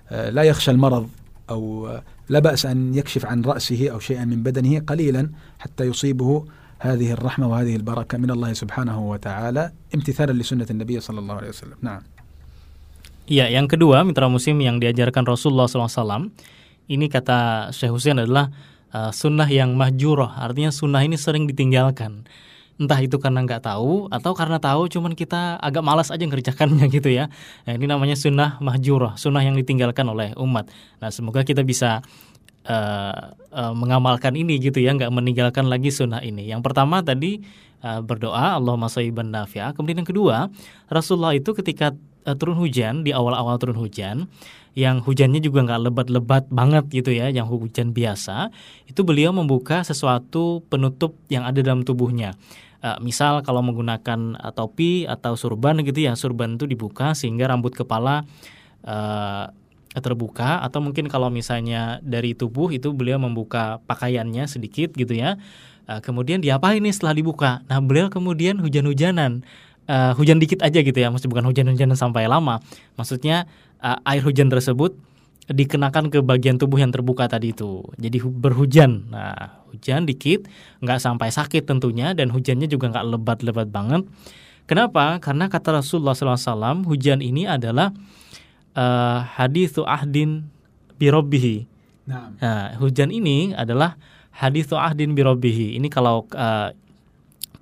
آه، 0.10 0.30
لا 0.30 0.44
يخشى 0.44 0.72
المرض 0.72 1.10
أو 1.51 1.89
آه، 1.89 2.03
لا 2.29 2.39
بأس 2.39 2.67
أن 2.67 2.95
يكشف 2.95 3.27
عن 3.27 3.43
رأسه 3.43 3.91
أو 3.91 3.99
شيئا 3.99 4.25
من 4.25 4.43
بدنه 4.43 4.81
قليلا 4.87 5.31
حتى 5.59 5.85
يصيبه 5.85 6.45
هذه 6.79 7.13
الرحمة 7.13 7.49
وهذه 7.49 7.77
البركة 7.77 8.19
من 8.19 8.31
الله 8.31 8.53
سبحانه 8.53 8.99
وتعالى 9.11 9.73
امتثالا 9.95 10.33
لسنة 10.33 10.67
النبي 10.71 11.01
صلى 11.01 11.19
الله 11.19 11.35
عليه 11.35 11.49
وسلم 11.49 11.79
نعم 11.83 12.03
Ya, 13.31 13.47
yang 13.47 13.71
kedua 13.71 14.03
mitra 14.03 14.27
musim 14.27 14.59
yang 14.59 14.83
diajarkan 14.83 15.23
Rasulullah 15.23 15.71
SAW 15.71 16.35
ini 16.91 17.07
kata 17.07 17.71
Syekh 17.71 17.95
Hussein 17.95 18.19
adalah 18.19 18.51
uh, 18.91 19.15
sunnah 19.15 19.47
yang 19.47 19.79
mahjurah, 19.79 20.43
artinya 20.43 20.75
sunnah 20.75 20.99
ini 21.07 21.15
sering 21.15 21.47
ditinggalkan. 21.47 22.27
Entah 22.76 23.00
itu 23.00 23.16
karena 23.24 23.40
nggak 23.48 23.64
tahu 23.64 24.12
atau 24.12 24.32
karena 24.36 24.60
tahu 24.60 24.92
cuman 24.92 25.16
kita 25.16 25.56
agak 25.64 25.80
malas 25.80 26.12
aja 26.12 26.28
ngerjakannya 26.28 26.92
gitu 26.96 27.08
ya. 27.08 27.32
Nah, 27.64 27.72
ini 27.80 27.88
namanya 27.88 28.20
sunnah 28.20 28.60
mahjurah, 28.60 29.16
sunnah 29.16 29.40
yang 29.40 29.56
ditinggalkan 29.56 30.04
oleh 30.12 30.36
umat. 30.36 30.68
Nah 31.00 31.08
semoga 31.08 31.48
kita 31.48 31.64
bisa 31.64 32.04
uh, 32.68 33.32
uh, 33.56 33.74
mengamalkan 33.74 34.36
ini 34.36 34.60
gitu 34.60 34.84
ya, 34.84 34.92
nggak 34.92 35.14
meninggalkan 35.14 35.72
lagi 35.72 35.88
sunnah 35.88 36.20
ini. 36.20 36.52
Yang 36.52 36.68
pertama 36.68 37.00
tadi 37.00 37.40
uh, 37.86 38.04
berdoa 38.04 38.60
Allahumma 38.60 38.92
sayyiban 38.92 39.32
nafi'ah. 39.32 39.72
Kemudian 39.72 40.04
yang 40.04 40.10
kedua, 40.10 40.52
Rasulullah 40.92 41.32
itu 41.32 41.56
ketika 41.56 41.96
uh, 42.28 42.36
turun 42.36 42.60
hujan 42.60 43.06
di 43.06 43.16
awal-awal 43.16 43.56
turun 43.62 43.80
hujan 43.80 44.28
yang 44.76 45.00
hujannya 45.00 45.40
juga 45.40 45.64
nggak 45.64 45.82
lebat-lebat 45.88 46.44
banget 46.52 46.92
gitu 46.92 47.16
ya, 47.16 47.32
yang 47.32 47.48
hujan 47.48 47.96
biasa, 47.96 48.52
itu 48.92 49.02
beliau 49.08 49.32
membuka 49.32 49.82
sesuatu 49.88 50.68
penutup 50.68 51.16
yang 51.32 51.48
ada 51.48 51.64
dalam 51.64 51.88
tubuhnya. 51.88 52.36
Uh, 52.84 53.00
misal 53.00 53.40
kalau 53.42 53.64
menggunakan 53.64 54.36
uh, 54.36 54.52
topi 54.52 55.08
atau 55.08 55.40
surban 55.40 55.80
gitu 55.80 56.06
ya, 56.06 56.14
surban 56.20 56.60
itu 56.60 56.68
dibuka 56.68 57.16
sehingga 57.16 57.48
rambut 57.48 57.72
kepala 57.72 58.28
uh, 58.84 59.50
terbuka 59.96 60.60
atau 60.60 60.84
mungkin 60.84 61.08
kalau 61.08 61.32
misalnya 61.32 62.04
dari 62.04 62.36
tubuh 62.36 62.68
itu 62.76 62.92
beliau 62.92 63.16
membuka 63.16 63.80
pakaiannya 63.88 64.44
sedikit 64.46 64.92
gitu 64.92 65.16
ya. 65.16 65.40
Kemudian 65.86 66.42
diapain 66.42 66.82
nih 66.82 66.90
setelah 66.90 67.14
dibuka? 67.14 67.62
Nah, 67.70 67.78
beliau 67.78 68.10
kemudian 68.10 68.58
hujan-hujanan 68.58 69.46
uh, 69.90 70.12
hujan 70.18 70.38
dikit 70.42 70.62
aja 70.62 70.80
gitu 70.82 70.96
ya, 70.96 71.10
maksudnya 71.10 71.32
bukan 71.34 71.46
hujan-hujanan 71.50 71.98
sampai 71.98 72.30
lama. 72.30 72.62
Maksudnya 72.98 73.50
uh, 73.82 73.98
air 74.06 74.22
hujan 74.22 74.50
tersebut 74.50 74.98
dikenakan 75.46 76.10
ke 76.10 76.26
bagian 76.26 76.58
tubuh 76.58 76.82
yang 76.82 76.90
terbuka 76.90 77.30
tadi 77.30 77.54
itu. 77.54 77.86
Jadi 78.02 78.18
berhujan. 78.26 79.14
Nah, 79.14 79.62
hujan 79.70 80.10
dikit, 80.10 80.50
nggak 80.82 80.98
sampai 80.98 81.30
sakit 81.30 81.70
tentunya 81.70 82.18
dan 82.18 82.34
hujannya 82.34 82.66
juga 82.66 82.90
nggak 82.90 83.06
lebat-lebat 83.14 83.70
banget. 83.70 84.02
Kenapa? 84.66 85.22
Karena 85.22 85.46
kata 85.46 85.78
Rasulullah 85.78 86.18
SAW, 86.18 86.90
hujan 86.90 87.22
ini 87.22 87.46
adalah 87.46 87.94
uh, 88.74 89.22
hadithu 89.38 89.86
ahdin 89.86 90.50
birobihi. 90.98 91.70
Nah. 92.10 92.34
nah, 92.42 92.74
hujan 92.82 93.14
ini 93.14 93.54
adalah 93.54 93.98
hadithu 94.34 94.74
ahdin 94.74 95.14
birobihi. 95.14 95.78
Ini 95.78 95.88
kalau 95.94 96.26
uh, 96.34 96.74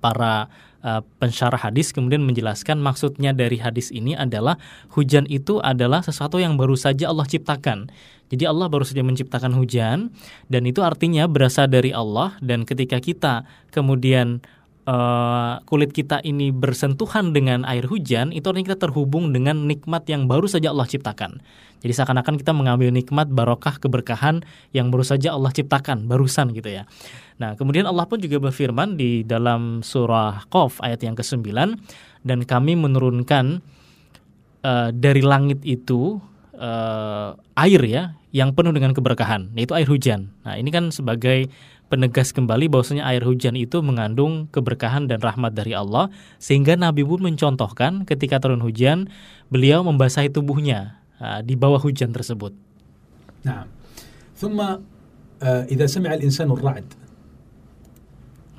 para 0.00 0.48
uh, 0.84 1.00
pensyarah 1.18 1.58
hadis 1.58 1.90
kemudian 1.90 2.20
menjelaskan 2.22 2.78
maksudnya 2.78 3.32
dari 3.32 3.56
hadis 3.58 3.88
ini 3.88 4.12
adalah 4.14 4.60
hujan 4.92 5.24
itu 5.32 5.58
adalah 5.64 6.04
sesuatu 6.04 6.36
yang 6.36 6.60
baru 6.60 6.76
saja 6.76 7.08
Allah 7.10 7.24
ciptakan. 7.24 7.88
Jadi 8.28 8.44
Allah 8.44 8.66
baru 8.68 8.84
saja 8.84 9.04
menciptakan 9.04 9.52
hujan 9.56 10.12
dan 10.48 10.62
itu 10.64 10.80
artinya 10.84 11.24
berasal 11.28 11.68
dari 11.68 11.92
Allah 11.92 12.36
dan 12.44 12.68
ketika 12.68 13.00
kita 13.00 13.48
kemudian 13.72 14.44
uh, 14.88 15.60
kulit 15.68 15.92
kita 15.92 16.20
ini 16.24 16.52
bersentuhan 16.52 17.32
dengan 17.32 17.64
air 17.68 17.84
hujan, 17.88 18.30
itu 18.32 18.44
artinya 18.48 18.74
kita 18.74 18.88
terhubung 18.88 19.32
dengan 19.32 19.68
nikmat 19.68 20.08
yang 20.08 20.28
baru 20.28 20.48
saja 20.48 20.72
Allah 20.72 20.88
ciptakan. 20.88 21.40
Jadi 21.84 21.92
seakan-akan 21.92 22.40
kita 22.40 22.56
mengambil 22.56 22.88
nikmat 22.88 23.28
barokah 23.28 23.76
keberkahan 23.76 24.40
yang 24.72 24.88
baru 24.88 25.04
saja 25.04 25.36
Allah 25.36 25.52
ciptakan, 25.52 26.08
barusan 26.08 26.56
gitu 26.56 26.72
ya. 26.72 26.88
Nah, 27.36 27.60
kemudian 27.60 27.84
Allah 27.84 28.08
pun 28.08 28.16
juga 28.16 28.40
berfirman 28.40 28.96
di 28.96 29.20
dalam 29.20 29.84
surah 29.84 30.48
Qaf 30.48 30.80
ayat 30.80 31.04
yang 31.04 31.12
ke-9 31.12 31.44
dan 32.24 32.38
kami 32.48 32.72
menurunkan 32.72 33.60
uh, 34.64 34.88
dari 34.96 35.20
langit 35.20 35.60
itu 35.60 36.16
uh, 36.56 37.36
air 37.60 37.82
ya 37.84 38.16
yang 38.32 38.56
penuh 38.56 38.72
dengan 38.72 38.96
keberkahan, 38.96 39.52
yaitu 39.52 39.76
air 39.76 39.86
hujan. 39.86 40.32
Nah, 40.42 40.56
ini 40.56 40.72
kan 40.72 40.88
sebagai 40.88 41.52
penegas 41.89 42.29
kembali 42.29 42.69
bahwasanya 42.69 43.01
air 43.09 43.25
hujan 43.25 43.57
itu 43.57 43.81
mengandung 43.81 44.45
keberkahan 44.53 45.09
dan 45.09 45.17
rahmat 45.19 45.57
dari 45.57 45.73
Allah 45.73 46.13
sehingga 46.37 46.77
Nabi 46.77 47.01
pun 47.01 47.25
mencontohkan 47.25 48.05
ketika 48.05 48.37
turun 48.37 48.61
hujan 48.61 49.09
beliau 49.49 49.81
membasahi 49.81 50.29
tubuhnya 50.29 51.01
uh, 51.17 51.41
di 51.41 51.57
bawah 51.57 51.81
hujan 51.81 52.13
tersebut. 52.13 52.53
نعم 53.47 53.65
ثم 54.35 54.59
آه 54.59 55.63
إذا 55.71 55.85
سمع 55.87 56.11
الإنسان 56.13 56.51
الرعد 56.51 56.87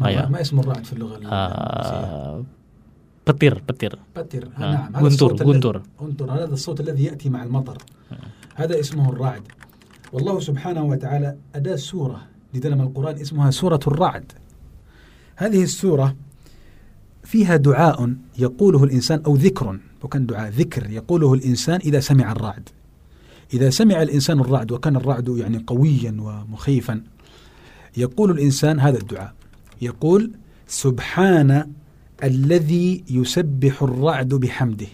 ما, 0.00 0.06
أيوة. 0.08 0.28
ما 0.32 0.40
اسم 0.40 0.56
الرعد 0.60 0.84
في 0.88 0.92
اللغة 0.96 1.16
الإنجليزية؟ 1.20 2.00
Uh, 2.00 2.36
petir, 3.28 3.54
petir. 3.60 3.92
بتر 4.16 4.48
آه. 4.56 4.60
نعم 4.60 4.90
هذا 4.96 5.04
غنتر، 5.04 5.06
الصوت 5.06 5.32
الذي- 5.40 5.50
غنتر. 5.52 5.76
غنتر 6.00 6.26
هذا 6.32 6.44
الصوت 6.56 6.78
الذي 6.80 7.04
يأتي 7.04 7.28
مع 7.28 7.42
المطر 7.44 7.78
هذا 8.56 8.80
اسمه 8.80 9.08
الرعد 9.12 9.42
والله 10.12 10.40
سبحانه 10.40 10.82
وتعالى 10.84 11.36
أداة 11.54 11.76
سورة 11.76 12.20
لدلم 12.55 12.81
القرآن 12.81 13.15
اسمها 13.15 13.51
سورة 13.51 13.79
الرعد. 13.87 14.31
هذه 15.35 15.63
السورة 15.63 16.15
فيها 17.23 17.55
دعاء 17.55 18.13
يقوله 18.37 18.83
الإنسان 18.83 19.21
أو 19.25 19.35
ذكر 19.35 19.79
وكان 20.03 20.25
دعاء 20.25 20.49
ذكر 20.49 20.89
يقوله 20.89 21.33
الإنسان 21.33 21.79
إذا 21.79 21.99
سمع 21.99 22.31
الرعد. 22.31 22.69
إذا 23.53 23.69
سمع 23.69 24.01
الإنسان 24.01 24.39
الرعد 24.39 24.71
وكان 24.71 24.95
الرعد 24.95 25.29
يعني 25.29 25.63
قويا 25.67 26.17
ومخيفا 26.19 27.01
يقول 27.97 28.31
الإنسان 28.31 28.79
هذا 28.79 28.97
الدعاء. 28.97 29.33
يقول 29.81 30.31
سبحان 30.67 31.71
الذي 32.23 33.03
يسبح 33.09 33.83
الرعد 33.83 34.29
بحمده. 34.29 34.87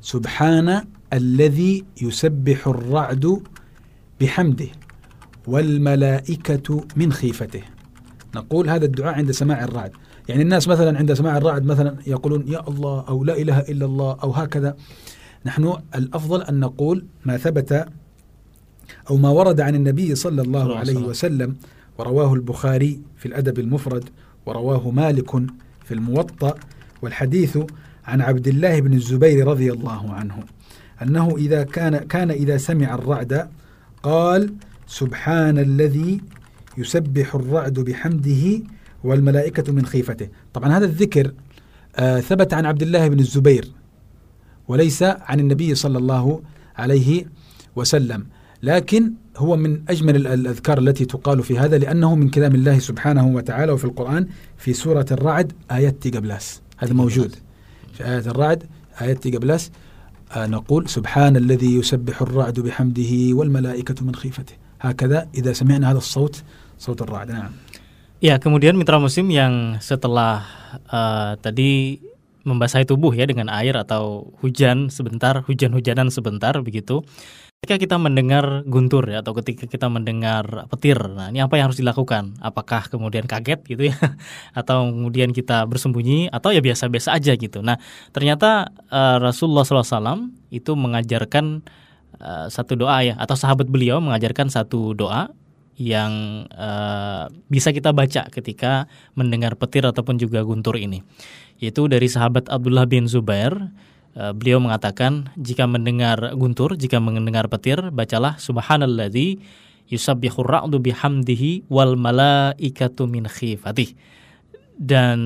سبحان 0.00 0.84
الذي 1.12 1.84
يسبح 2.02 2.68
الرعد 2.68 3.42
بحمده. 4.20 4.68
والملائكة 5.50 6.84
من 6.96 7.12
خيفته. 7.12 7.62
نقول 8.34 8.70
هذا 8.70 8.84
الدعاء 8.84 9.14
عند 9.14 9.30
سماع 9.30 9.64
الرعد. 9.64 9.92
يعني 10.28 10.42
الناس 10.42 10.68
مثلا 10.68 10.98
عند 10.98 11.12
سماع 11.12 11.36
الرعد 11.36 11.64
مثلا 11.64 11.96
يقولون 12.06 12.48
يا 12.48 12.68
الله 12.68 13.04
أو 13.08 13.24
لا 13.24 13.38
إله 13.38 13.58
إلا 13.58 13.86
الله 13.86 14.16
أو 14.22 14.30
هكذا. 14.30 14.76
نحن 15.46 15.74
الأفضل 15.94 16.42
أن 16.42 16.60
نقول 16.60 17.04
ما 17.24 17.36
ثبت 17.36 17.88
أو 19.10 19.16
ما 19.16 19.28
ورد 19.28 19.60
عن 19.60 19.74
النبي 19.74 20.14
صلى 20.14 20.42
الله 20.42 20.78
عليه 20.78 20.96
وسلم 20.96 21.56
ورواه 21.98 22.34
البخاري 22.34 23.00
في 23.16 23.26
الأدب 23.26 23.58
المفرد 23.58 24.04
ورواه 24.46 24.90
مالك 24.90 25.30
في 25.84 25.94
الموطأ 25.94 26.54
والحديث 27.02 27.58
عن 28.04 28.20
عبد 28.20 28.48
الله 28.48 28.80
بن 28.80 28.94
الزبير 28.94 29.46
رضي 29.46 29.72
الله 29.72 30.12
عنه 30.12 30.44
أنه 31.02 31.36
إذا 31.36 31.62
كان 31.62 31.96
كان 31.98 32.30
إذا 32.30 32.56
سمع 32.56 32.94
الرعد 32.94 33.48
قال 34.02 34.54
سبحان 34.90 35.58
الذي 35.58 36.20
يسبح 36.78 37.34
الرعد 37.34 37.80
بحمده 37.80 38.62
والملائكة 39.04 39.72
من 39.72 39.86
خيفته. 39.86 40.28
طبعا 40.54 40.76
هذا 40.78 40.84
الذكر 40.84 41.32
آه 41.96 42.20
ثبت 42.20 42.54
عن 42.54 42.66
عبد 42.66 42.82
الله 42.82 43.08
بن 43.08 43.18
الزبير 43.20 43.70
وليس 44.68 45.02
عن 45.02 45.40
النبي 45.40 45.74
صلى 45.74 45.98
الله 45.98 46.42
عليه 46.76 47.24
وسلم 47.76 48.26
لكن 48.62 49.12
هو 49.36 49.56
من 49.56 49.82
أجمل 49.88 50.16
ال- 50.16 50.26
الأذكار 50.26 50.78
التي 50.78 51.04
تقال 51.04 51.42
في 51.42 51.58
هذا 51.58 51.78
لأنه 51.78 52.14
من 52.14 52.28
كلام 52.30 52.54
الله 52.54 52.78
سبحانه 52.78 53.26
وتعالى 53.28 53.72
وفي 53.72 53.84
القرآن 53.84 54.26
في 54.56 54.72
سورة 54.72 55.06
الرعد 55.10 55.52
آيات 55.70 56.16
قبلاس 56.16 56.60
هذا 56.76 56.92
موجود. 56.92 57.34
في 57.92 58.04
آيات 58.04 58.26
الرعد 58.26 58.64
آيات 59.00 59.26
قبلاس 59.36 59.70
آه 60.36 60.46
نقول 60.46 60.88
سبحان 60.88 61.36
الذي 61.36 61.74
يسبح 61.78 62.22
الرعد 62.22 62.60
بحمده 62.60 63.12
والملائكة 63.36 64.04
من 64.04 64.14
خيفته. 64.14 64.54
هكذا 64.81 65.29
إذا 65.35 65.51
سمعنا 65.53 65.91
هذا 65.91 65.97
الصوت 65.97 66.43
صوت 66.77 67.01
الرعد 67.01 67.31
نعم 67.31 67.53
Ya, 68.23 68.39
kemudian 68.39 68.79
mitra 68.79 68.95
musim 68.95 69.27
yang 69.27 69.77
setelah 69.83 70.47
uh, 70.87 71.35
tadi 71.35 71.99
membasahi 72.47 72.87
tubuh 72.87 73.11
ya 73.11 73.27
dengan 73.27 73.51
air 73.51 73.75
atau 73.75 74.31
hujan 74.39 74.87
sebentar, 74.87 75.43
hujan-hujanan 75.43 76.07
sebentar 76.07 76.55
begitu. 76.63 77.03
Ketika 77.59 77.81
kita 77.81 77.97
mendengar 77.97 78.61
guntur 78.69 79.09
ya 79.09 79.25
atau 79.25 79.33
ketika 79.41 79.65
kita 79.65 79.89
mendengar 79.89 80.69
petir, 80.69 81.01
nah 81.11 81.33
ini 81.33 81.41
apa 81.41 81.57
yang 81.57 81.69
harus 81.69 81.81
dilakukan? 81.81 82.37
Apakah 82.39 82.87
kemudian 82.87 83.25
kaget 83.25 83.61
gitu 83.65 83.89
ya 83.89 83.97
atau 84.59 84.85
kemudian 84.89 85.33
kita 85.33 85.65
bersembunyi 85.65 86.29
atau 86.29 86.53
ya 86.53 86.61
biasa-biasa 86.61 87.17
aja 87.17 87.33
gitu. 87.33 87.65
Nah, 87.65 87.81
ternyata 88.13 88.69
uh, 88.93 89.17
Rasulullah 89.17 89.65
SAW 89.65 90.29
itu 90.53 90.71
mengajarkan 90.77 91.65
uh, 92.18 92.50
satu 92.50 92.74
doa 92.74 93.06
ya. 93.06 93.14
Atau 93.20 93.38
sahabat 93.38 93.70
beliau 93.70 94.02
mengajarkan 94.02 94.50
satu 94.50 94.96
doa 94.98 95.30
yang 95.80 96.44
uh, 96.52 97.32
bisa 97.48 97.72
kita 97.72 97.96
baca 97.96 98.28
ketika 98.28 98.84
mendengar 99.16 99.56
petir 99.56 99.86
ataupun 99.86 100.20
juga 100.20 100.44
guntur 100.44 100.76
ini. 100.76 101.00
Yaitu 101.56 101.88
dari 101.88 102.10
sahabat 102.10 102.52
Abdullah 102.52 102.84
bin 102.84 103.08
Zubair 103.08 103.56
uh, 104.12 104.32
beliau 104.36 104.60
mengatakan 104.60 105.32
jika 105.40 105.64
mendengar 105.64 106.36
guntur, 106.36 106.76
jika 106.76 107.00
mendengar 107.00 107.48
petir, 107.48 107.80
bacalah 107.94 108.36
subhanalladzi 108.36 109.40
yusabbihur 109.90 110.46
ra'du 110.46 110.78
bihamdihi 110.78 111.66
wal 111.72 111.96
malaikatu 111.96 113.08
min 113.10 113.26
khifatih. 113.26 113.96
Dan 114.80 115.18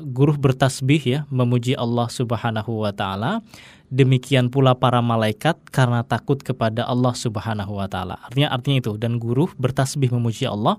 guru 0.00 0.40
bertasbih 0.40 1.02
ya 1.04 1.20
memuji 1.28 1.76
Allah 1.76 2.08
Subhanahu 2.08 2.80
wa 2.80 2.96
taala 2.96 3.44
demikian 3.92 4.50
pula 4.50 4.74
para 4.74 4.98
malaikat 5.02 5.58
karena 5.70 6.02
takut 6.02 6.40
kepada 6.42 6.86
Allah 6.86 7.14
Subhanahu 7.14 7.78
wa 7.78 7.86
taala. 7.86 8.18
Artinya 8.26 8.50
artinya 8.50 8.78
itu 8.82 8.92
dan 8.98 9.18
guru 9.22 9.46
bertasbih 9.58 10.10
memuji 10.14 10.46
Allah 10.46 10.78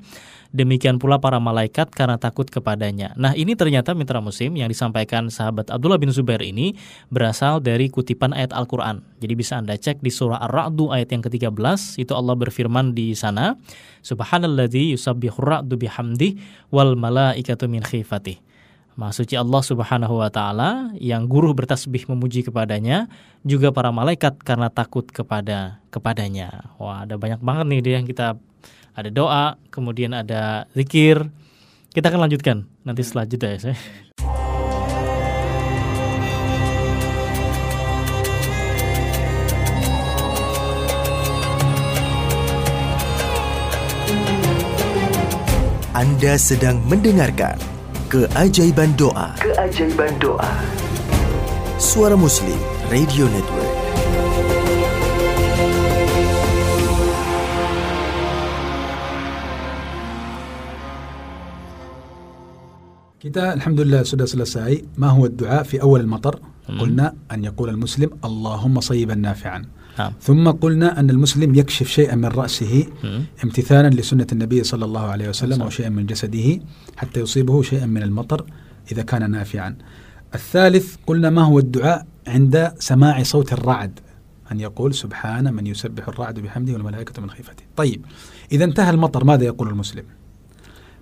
demikian 0.55 0.97
pula 0.97 1.19
para 1.19 1.37
malaikat 1.37 1.91
karena 1.91 2.15
takut 2.15 2.47
kepadanya. 2.47 3.11
Nah, 3.19 3.35
ini 3.35 3.53
ternyata 3.53 3.91
mitra 3.91 4.23
musim 4.23 4.55
yang 4.55 4.71
disampaikan 4.71 5.27
sahabat 5.27 5.69
Abdullah 5.71 5.99
bin 5.99 6.11
Zubair 6.11 6.39
ini 6.43 6.75
berasal 7.11 7.59
dari 7.59 7.91
kutipan 7.91 8.31
ayat 8.31 8.55
Al-Qur'an. 8.55 9.03
Jadi 9.19 9.33
bisa 9.35 9.59
Anda 9.59 9.75
cek 9.75 9.99
di 9.99 10.11
surah 10.11 10.39
Ar-Ra'd 10.47 10.79
ayat 10.93 11.09
yang 11.11 11.23
ke-13 11.25 11.99
itu 11.99 12.13
Allah 12.13 12.35
berfirman 12.37 12.93
di 12.93 13.17
sana, 13.17 13.57
Subhanalladzi 14.05 14.95
yusabbihu 14.95 15.41
ra'du 15.41 15.75
bihamdi 15.75 16.37
wal 16.71 16.95
malaikatu 16.95 17.67
min 17.67 17.83
khifatih. 17.83 18.46
Maha 18.97 19.13
suci 19.13 19.37
Allah 19.37 19.61
Subhanahu 19.61 20.25
wa 20.25 20.29
taala 20.33 20.89
yang 20.97 21.29
guru 21.29 21.53
bertasbih 21.53 22.09
memuji 22.09 22.41
kepadanya, 22.41 23.05
juga 23.45 23.69
para 23.69 23.93
malaikat 23.93 24.41
karena 24.41 24.73
takut 24.73 25.05
kepada 25.13 25.77
kepadanya. 25.93 26.73
Wah, 26.81 27.05
ada 27.05 27.13
banyak 27.13 27.37
banget 27.37 27.65
nih 27.69 27.81
dia 27.85 27.93
yang 28.01 28.09
kita 28.09 28.41
ada 28.97 29.09
doa, 29.13 29.61
kemudian 29.69 30.17
ada 30.17 30.65
zikir. 30.73 31.29
Kita 31.93 32.09
akan 32.09 32.25
lanjutkan 32.25 32.65
nanti 32.81 33.05
setelah 33.05 33.29
jeda 33.29 33.53
ya, 33.53 33.59
saya. 33.69 33.77
Anda 45.93 46.33
sedang 46.41 46.81
mendengarkan 46.89 47.76
Keajaiban 48.07 48.95
Doa. 48.95 49.35
Keajaiban 49.35 50.15
Doa. 50.23 50.47
Suara 51.75 52.15
Muslim 52.15 52.55
Radio 52.87 53.27
Network. 53.27 53.73
Kita 63.19 63.59
alhamdulillah 63.59 64.07
sudah 64.07 64.23
selesai. 64.23 64.87
Ma 64.95 65.11
huwa 65.11 65.27
doa 65.27 65.67
fi 65.67 65.83
awal 65.83 66.07
al-matar? 66.07 66.39
قلنا 66.67 67.31
أن 67.31 67.43
يقول 67.43 67.69
المسلم 67.79 68.23
اللهم 68.23 68.75
صيبا 68.79 69.15
نافعا 69.15 69.63
نعم. 69.99 70.11
ثم 70.21 70.49
قلنا 70.49 70.99
أن 70.99 71.09
المسلم 71.09 71.55
يكشف 71.55 71.87
شيئا 71.87 72.15
من 72.15 72.25
رأسه 72.25 72.85
امتثالا 73.43 73.89
لسنة 73.89 74.27
النبي 74.31 74.63
صلى 74.63 74.85
الله 74.85 75.01
عليه 75.01 75.29
وسلم 75.29 75.61
أو 75.61 75.69
شيئا 75.69 75.89
من 75.89 76.05
جسده 76.05 76.59
حتى 76.97 77.19
يصيبه 77.19 77.61
شيئا 77.61 77.85
من 77.85 78.03
المطر 78.03 78.45
إذا 78.91 79.01
كان 79.01 79.31
نافعا. 79.31 79.75
الثالث 80.35 80.95
قلنا 81.07 81.29
ما 81.29 81.41
هو 81.41 81.59
الدعاء 81.59 82.07
عند 82.27 82.73
سماع 82.79 83.23
صوت 83.23 83.53
الرعد؟ 83.53 83.99
أن 84.51 84.59
يقول 84.59 84.93
سبحان 84.93 85.53
من 85.53 85.67
يسبح 85.67 86.07
الرعد 86.07 86.39
بحمده 86.39 86.73
والملائكة 86.73 87.21
من 87.21 87.29
خيفته. 87.29 87.63
طيب 87.75 88.05
إذا 88.51 88.63
انتهى 88.63 88.89
المطر 88.89 89.23
ماذا 89.23 89.43
يقول 89.43 89.67
المسلم؟ 89.67 90.03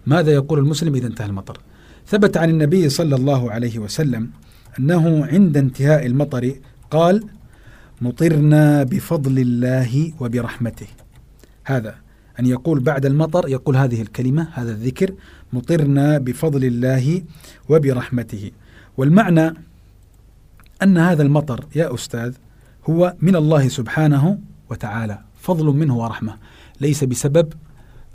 ماذا 0.06 0.32
يقول 0.32 0.60
المسلم 0.60 0.96
إذا 0.96 1.08
انتهى 1.08 1.26
المطر؟ 1.26 1.58
ثبت 2.08 2.38
عن 2.38 2.50
النبي 2.50 2.90
صلى 2.90 3.16
الله 3.16 3.52
عليه 3.52 3.80
وسلم 3.80 4.30
أنه 4.80 5.26
عند 5.26 5.58
انتهاء 5.58 6.06
المطر 6.06 6.56
قال 6.92 7.24
مطرنا 8.02 8.84
بفضل 8.84 9.40
الله 9.40 10.14
وبرحمته. 10.20 10.88
هذا 11.66 11.96
أن 12.40 12.46
يقول 12.46 12.80
بعد 12.80 13.06
المطر 13.06 13.50
يقول 13.50 13.78
هذه 13.78 14.02
الكلمة 14.02 14.48
هذا 14.54 14.72
الذكر 14.72 15.14
مطرنا 15.54 16.18
بفضل 16.18 16.66
الله 16.66 17.22
وبرحمته. 17.70 18.52
والمعنى 18.98 19.54
أن 20.84 20.98
هذا 20.98 21.24
المطر 21.24 21.66
يا 21.76 21.94
أستاذ 21.94 22.34
هو 22.90 23.16
من 23.22 23.36
الله 23.36 23.68
سبحانه 23.68 24.40
وتعالى 24.70 25.20
فضل 25.42 25.66
منه 25.66 25.98
ورحمة 25.98 26.38
ليس 26.82 27.04
بسبب 27.04 27.54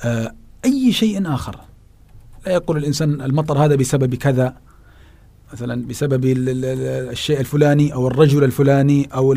آه 0.00 0.34
أي 0.64 0.92
شيء 0.92 1.34
آخر. 1.34 1.60
لا 2.46 2.52
يقول 2.52 2.76
الإنسان 2.76 3.20
المطر 3.20 3.64
هذا 3.64 3.74
بسبب 3.74 4.14
كذا 4.14 4.56
مثلا 5.52 5.86
بسبب 5.86 6.24
الشيء 6.26 7.40
الفلاني 7.40 7.94
أو 7.94 8.06
الرجل 8.06 8.44
الفلاني 8.44 9.08
أو 9.14 9.32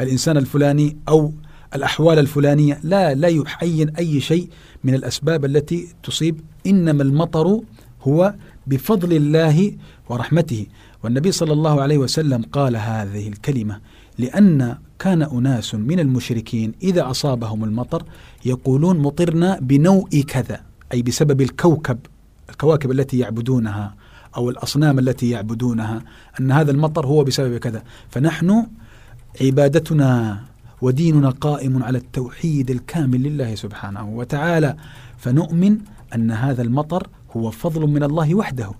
الإنسان 0.00 0.36
الفلاني 0.36 0.96
أو 1.08 1.32
الأحوال 1.74 2.18
الفلانية. 2.18 2.80
لا 2.82 3.14
لا 3.14 3.28
يحين 3.28 3.88
أي 3.88 4.20
شيء 4.20 4.48
من 4.84 4.94
الأسباب 4.94 5.44
التي 5.44 5.88
تصيب. 6.02 6.40
إنما 6.66 7.02
المطر 7.02 7.60
هو 8.02 8.34
بفضل 8.66 9.12
الله 9.12 9.72
ورحمته. 10.08 10.66
والنبي 11.04 11.32
صلى 11.32 11.52
الله 11.52 11.82
عليه 11.82 11.98
وسلم 11.98 12.42
قال 12.42 12.76
هذه 12.76 13.28
الكلمة 13.28 13.80
لأن 14.18 14.78
كان 14.98 15.22
أناس 15.22 15.74
من 15.74 16.00
المشركين 16.00 16.72
إذا 16.82 17.10
أصابهم 17.10 17.64
المطر 17.64 18.02
يقولون 18.44 18.98
مطرنا 18.98 19.58
بنوء 19.60 20.20
كذا 20.20 20.60
أي 20.92 21.02
بسبب 21.02 21.40
الكوكب 21.40 21.98
الكواكب 22.50 22.90
التي 22.90 23.18
يعبدونها. 23.18 23.94
أو 24.36 24.50
الأصنام 24.50 24.98
التي 24.98 25.30
يعبدونها 25.30 26.02
أن 26.40 26.52
هذا 26.52 26.70
المطر 26.70 27.06
هو 27.06 27.24
بسبب 27.24 27.56
كذا. 27.56 27.82
فنحن 28.10 28.66
عبادتنا 29.40 30.10
وديننا 30.82 31.30
قائم 31.30 31.82
على 31.82 31.98
التوحيد 31.98 32.70
الكامل 32.70 33.22
لله 33.22 33.54
سبحانه 33.54 34.08
وتعالى. 34.08 34.76
فنؤمن 35.18 35.72
أن 36.14 36.30
هذا 36.30 36.62
المطر 36.62 37.08
هو 37.36 37.50
فضل 37.50 37.82
من 37.86 38.02
الله 38.02 38.34
وحده. 38.34 38.70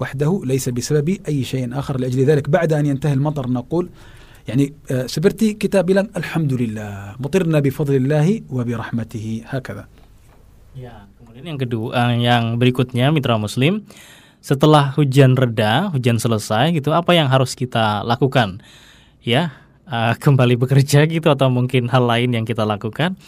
وحده 0.00 0.40
ليس 0.44 0.68
بسبب 0.68 1.08
أي 1.28 1.44
شيء 1.44 1.78
آخر 1.78 2.00
لأجل 2.00 2.24
ذلك. 2.24 2.48
بعد 2.48 2.72
أن 2.72 2.86
ينتهي 2.86 3.12
المطر 3.12 3.50
نقول 3.50 3.88
يعني 4.48 4.72
seperti 5.06 5.60
kita 5.60 5.84
bilang 5.84 6.08
alhamdulillah 6.16 7.20
mutirna 7.20 7.60
bifadlillah 7.60 8.48
wa 8.48 8.64
birahmatihi 8.64 9.44
hakadha. 9.46 9.84
Ya, 10.74 11.06
kemudian 11.20 11.44
yang 11.54 11.60
kedua 11.60 12.16
yang 12.16 12.56
berikutnya 12.56 13.12
mitra 13.12 13.36
muslim. 13.36 13.84
Setelah 14.40 14.96
hujan 14.96 15.36
reda, 15.36 15.92
hujan 15.92 16.16
selesai 16.16 16.72
gitu, 16.72 16.96
apa 16.96 17.12
yang 17.12 17.28
harus 17.28 17.52
kita 17.52 18.00
lakukan? 18.04 18.64
Ya, 19.20 19.52
uh, 19.88 20.16
kembali 20.24 20.56
bekerja 20.56 21.04
gitu 21.06 21.28
atau 21.28 21.52
mungkin 21.52 21.92
hal 21.92 22.08
lain 22.08 22.32
yang 22.32 22.48
kita 22.48 22.64
lakukan. 22.64 23.20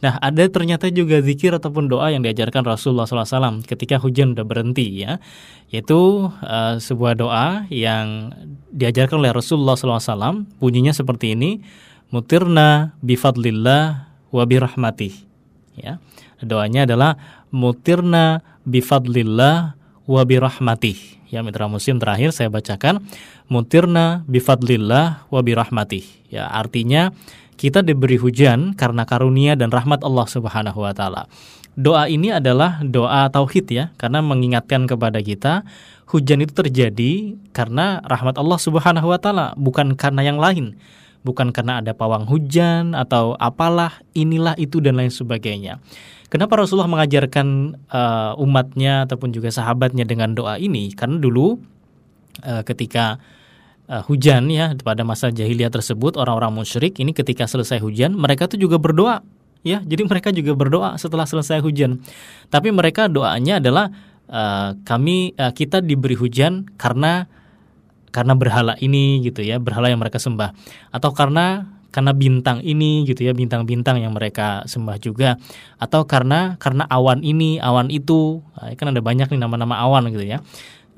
Nah, 0.00 0.16
ada 0.16 0.48
ternyata 0.48 0.88
juga 0.88 1.20
zikir 1.20 1.52
ataupun 1.52 1.92
doa 1.92 2.08
yang 2.08 2.24
diajarkan 2.24 2.64
Rasulullah 2.64 3.04
SAW 3.04 3.60
ketika 3.68 4.00
hujan 4.00 4.32
udah 4.32 4.48
berhenti 4.48 5.04
ya, 5.04 5.20
yaitu 5.68 6.32
uh, 6.40 6.80
sebuah 6.80 7.20
doa 7.20 7.68
yang 7.68 8.32
diajarkan 8.72 9.20
oleh 9.20 9.36
Rasulullah 9.36 9.76
SAW. 9.76 10.48
Bunyinya 10.56 10.96
seperti 10.96 11.36
ini, 11.36 11.60
mutirna 12.08 12.96
bifadlillah 13.04 14.08
wa 14.32 14.44
birahmatih. 14.48 15.12
Ya, 15.76 16.00
doanya 16.40 16.88
adalah 16.88 17.20
mutirna 17.52 18.40
bifadlillah 18.64 19.79
wa 20.04 20.22
birahmatih. 20.24 20.96
Ya 21.30 21.46
mitra 21.46 21.70
muslim 21.70 22.02
terakhir 22.02 22.34
saya 22.34 22.50
bacakan 22.50 23.06
mutirna 23.46 24.26
bifadlillah 24.26 25.30
wa 25.30 25.40
birahmatih. 25.40 26.02
Ya 26.30 26.50
artinya 26.50 27.14
kita 27.60 27.84
diberi 27.84 28.16
hujan 28.16 28.72
karena 28.72 29.04
karunia 29.04 29.52
dan 29.52 29.68
rahmat 29.68 30.00
Allah 30.00 30.24
Subhanahu 30.24 30.80
wa 30.80 30.96
taala. 30.96 31.28
Doa 31.78 32.10
ini 32.10 32.34
adalah 32.34 32.82
doa 32.82 33.30
tauhid 33.30 33.66
ya, 33.70 33.84
karena 33.94 34.24
mengingatkan 34.24 34.90
kepada 34.90 35.22
kita 35.22 35.62
hujan 36.10 36.42
itu 36.42 36.50
terjadi 36.50 37.38
karena 37.54 38.02
rahmat 38.02 38.40
Allah 38.40 38.58
Subhanahu 38.58 39.12
wa 39.12 39.18
taala, 39.22 39.52
bukan 39.54 39.94
karena 39.94 40.24
yang 40.26 40.40
lain. 40.40 40.80
Bukan 41.20 41.52
karena 41.52 41.84
ada 41.84 41.92
pawang 41.92 42.24
hujan 42.24 42.96
atau 42.96 43.36
apalah, 43.36 44.00
inilah 44.16 44.56
itu 44.56 44.80
dan 44.80 44.96
lain 44.96 45.12
sebagainya. 45.12 45.76
Kenapa 46.30 46.62
Rasulullah 46.62 46.86
mengajarkan 46.86 47.74
uh, 47.90 48.38
umatnya 48.38 49.02
ataupun 49.02 49.34
juga 49.34 49.50
sahabatnya 49.50 50.06
dengan 50.06 50.30
doa 50.30 50.62
ini? 50.62 50.94
Karena 50.94 51.18
dulu 51.18 51.58
uh, 52.46 52.62
ketika 52.62 53.18
uh, 53.90 54.02
hujan 54.06 54.46
ya 54.46 54.70
pada 54.78 55.02
masa 55.02 55.34
jahiliyah 55.34 55.74
tersebut 55.74 56.14
orang-orang 56.14 56.54
musyrik 56.54 57.02
ini 57.02 57.10
ketika 57.10 57.50
selesai 57.50 57.82
hujan 57.82 58.14
mereka 58.14 58.46
tuh 58.46 58.62
juga 58.62 58.78
berdoa 58.78 59.26
ya. 59.66 59.82
Jadi 59.82 60.06
mereka 60.06 60.30
juga 60.30 60.54
berdoa 60.54 60.94
setelah 61.02 61.26
selesai 61.26 61.58
hujan. 61.66 61.98
Tapi 62.46 62.70
mereka 62.70 63.10
doanya 63.10 63.58
adalah 63.58 63.90
uh, 64.30 64.78
kami 64.86 65.34
uh, 65.34 65.50
kita 65.50 65.82
diberi 65.82 66.14
hujan 66.14 66.70
karena 66.78 67.26
karena 68.14 68.34
berhala 68.38 68.74
ini 68.78 69.22
gitu 69.22 69.42
ya, 69.42 69.58
berhala 69.58 69.90
yang 69.90 69.98
mereka 69.98 70.22
sembah 70.22 70.54
atau 70.94 71.10
karena 71.10 71.66
karena 71.90 72.14
bintang 72.14 72.62
ini 72.62 73.04
gitu 73.04 73.26
ya 73.26 73.34
bintang-bintang 73.34 74.00
yang 74.02 74.14
mereka 74.14 74.62
sembah 74.66 74.96
juga 75.02 75.36
atau 75.76 76.06
karena 76.06 76.56
karena 76.56 76.86
awan 76.86 77.22
ini 77.22 77.58
awan 77.58 77.90
itu 77.90 78.42
nah, 78.56 78.70
kan 78.74 78.94
ada 78.94 79.02
banyak 79.02 79.28
nih 79.30 79.40
nama-nama 79.42 79.78
awan 79.82 80.10
gitu 80.10 80.24
ya 80.24 80.40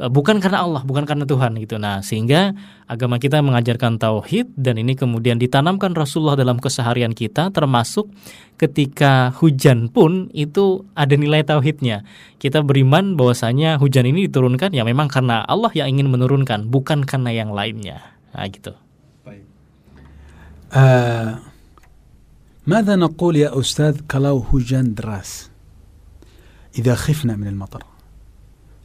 Eh, 0.02 0.10
bukan 0.10 0.40
karena 0.40 0.66
Allah, 0.66 0.82
bukan 0.82 1.04
karena 1.04 1.22
Tuhan 1.22 1.54
gitu. 1.62 1.76
Nah, 1.76 2.00
sehingga 2.00 2.56
agama 2.90 3.22
kita 3.22 3.38
mengajarkan 3.38 4.02
tauhid 4.02 4.50
dan 4.58 4.80
ini 4.80 4.98
kemudian 4.98 5.36
ditanamkan 5.36 5.94
Rasulullah 5.94 6.34
dalam 6.34 6.56
keseharian 6.58 7.14
kita 7.14 7.54
termasuk 7.54 8.10
ketika 8.56 9.30
hujan 9.36 9.92
pun 9.92 10.26
itu 10.34 10.82
ada 10.98 11.14
nilai 11.14 11.46
tauhidnya. 11.46 12.08
Kita 12.42 12.66
beriman 12.66 13.20
bahwasanya 13.20 13.78
hujan 13.78 14.08
ini 14.08 14.26
diturunkan 14.26 14.74
ya 14.74 14.82
memang 14.82 15.06
karena 15.06 15.46
Allah 15.46 15.70
yang 15.76 15.92
ingin 15.94 16.10
menurunkan, 16.10 16.72
bukan 16.72 17.06
karena 17.06 17.30
yang 17.30 17.54
lainnya. 17.54 18.02
Nah, 18.34 18.48
gitu. 18.50 18.74
Uh, 20.72 21.36
ماذا 22.66 22.96
نقول 22.96 23.36
يا 23.36 23.60
أستاذ 23.60 24.00
كلو 24.00 24.38
هجان 24.38 24.94
دراس 24.94 25.50
إذا 26.78 26.94
خفنا 26.94 27.36
من 27.36 27.46
المطر. 27.46 27.84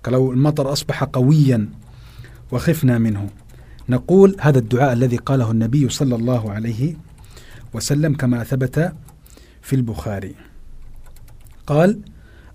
لو 0.07 0.31
المطر 0.31 0.71
أصبح 0.71 1.03
قويا 1.03 1.69
وخفنا 2.51 2.97
منه. 2.97 3.29
نقول 3.89 4.35
هذا 4.39 4.59
الدعاء 4.59 4.93
الذي 4.93 5.17
قاله 5.17 5.51
النبي 5.51 5.89
صلى 5.89 6.15
الله 6.15 6.51
عليه 6.51 6.95
وسلم 7.73 8.13
كما 8.13 8.43
ثبت 8.43 8.93
في 9.61 9.75
البخاري. 9.75 10.35
قال 11.67 11.99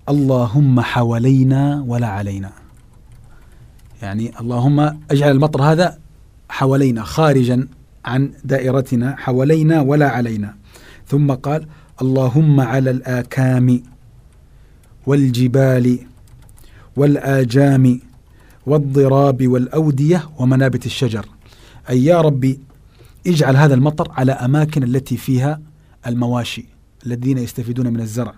اللهم 0.09 0.81
حوالينا 0.81 1.85
ولا 1.87 2.07
علينا. 2.07 2.53
يعني 4.03 4.41
اللهم 4.41 4.81
اجعل 5.11 5.31
المطر 5.31 5.63
هذا 5.63 5.99
حوالينا 6.49 7.03
خارجا. 7.03 7.69
عن 8.05 8.33
دائرتنا 8.45 9.17
حوالينا 9.19 9.81
ولا 9.81 10.09
علينا. 10.09 10.55
ثم 11.07 11.33
قال 11.33 11.67
اللهم 12.03 12.61
على 12.61 12.91
الآكام 12.91 13.83
والجبال 15.07 15.99
والآجام 16.97 18.01
والضراب 18.67 19.49
والأودية 19.49 20.31
ومنابت 20.39 20.87
الشجر. 20.87 21.27
أي 21.91 22.05
يا 22.05 22.21
ربي 22.21 22.61
اجعل 23.27 23.57
هذا 23.57 23.75
المطر 23.75 24.13
على 24.13 24.33
أماكن 24.33 24.83
التي 24.83 25.17
فيها 25.17 25.61
المواشي 26.07 26.65
الذين 27.07 27.39
يستفيدون 27.39 27.87
من 27.89 28.01
الزرع. 28.01 28.35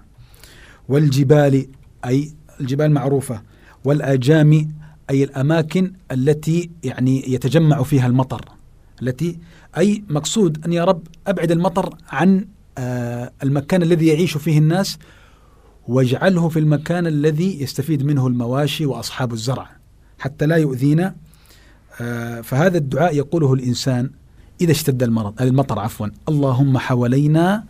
والجبال 0.88 1.66
أي 2.04 2.34
الجبال 2.60 2.90
معروفة. 2.92 3.42
والآجام 3.84 4.72
أي 5.10 5.24
الأماكن 5.24 5.92
التي 6.12 6.70
يعني 6.84 7.32
يتجمع 7.32 7.82
فيها 7.82 8.06
المطر. 8.06 8.53
التي 9.04 9.38
أي 9.76 10.04
مقصود 10.08 10.64
أن 10.64 10.72
يا 10.72 10.84
رب 10.84 11.02
أبعد 11.26 11.50
المطر 11.50 11.86
عن 12.08 12.48
آه 12.78 13.30
المكان 13.44 13.82
الذي 13.82 14.06
يعيش 14.06 14.36
فيه 14.36 14.58
الناس 14.58 14.98
واجعله 15.88 16.48
في 16.48 16.58
المكان 16.58 17.06
الذي 17.06 17.62
يستفيد 17.62 18.02
منه 18.02 18.26
المواشي 18.26 18.86
وأصحاب 18.86 19.32
الزرع 19.32 19.68
حتى 20.18 20.46
لا 20.46 20.56
يؤذينا. 20.56 21.14
آه، 22.00 22.40
فهذا 22.40 22.78
الدعاء 22.78 23.16
يقوله 23.16 23.52
الإنسان 23.54 24.10
إذا 24.60 24.72
اشتد 24.72 25.02
المرض 25.02 25.42
المطر 25.42 25.78
عفوا. 25.78 26.08
اللهم 26.28 26.78
حوالينا 26.78 27.64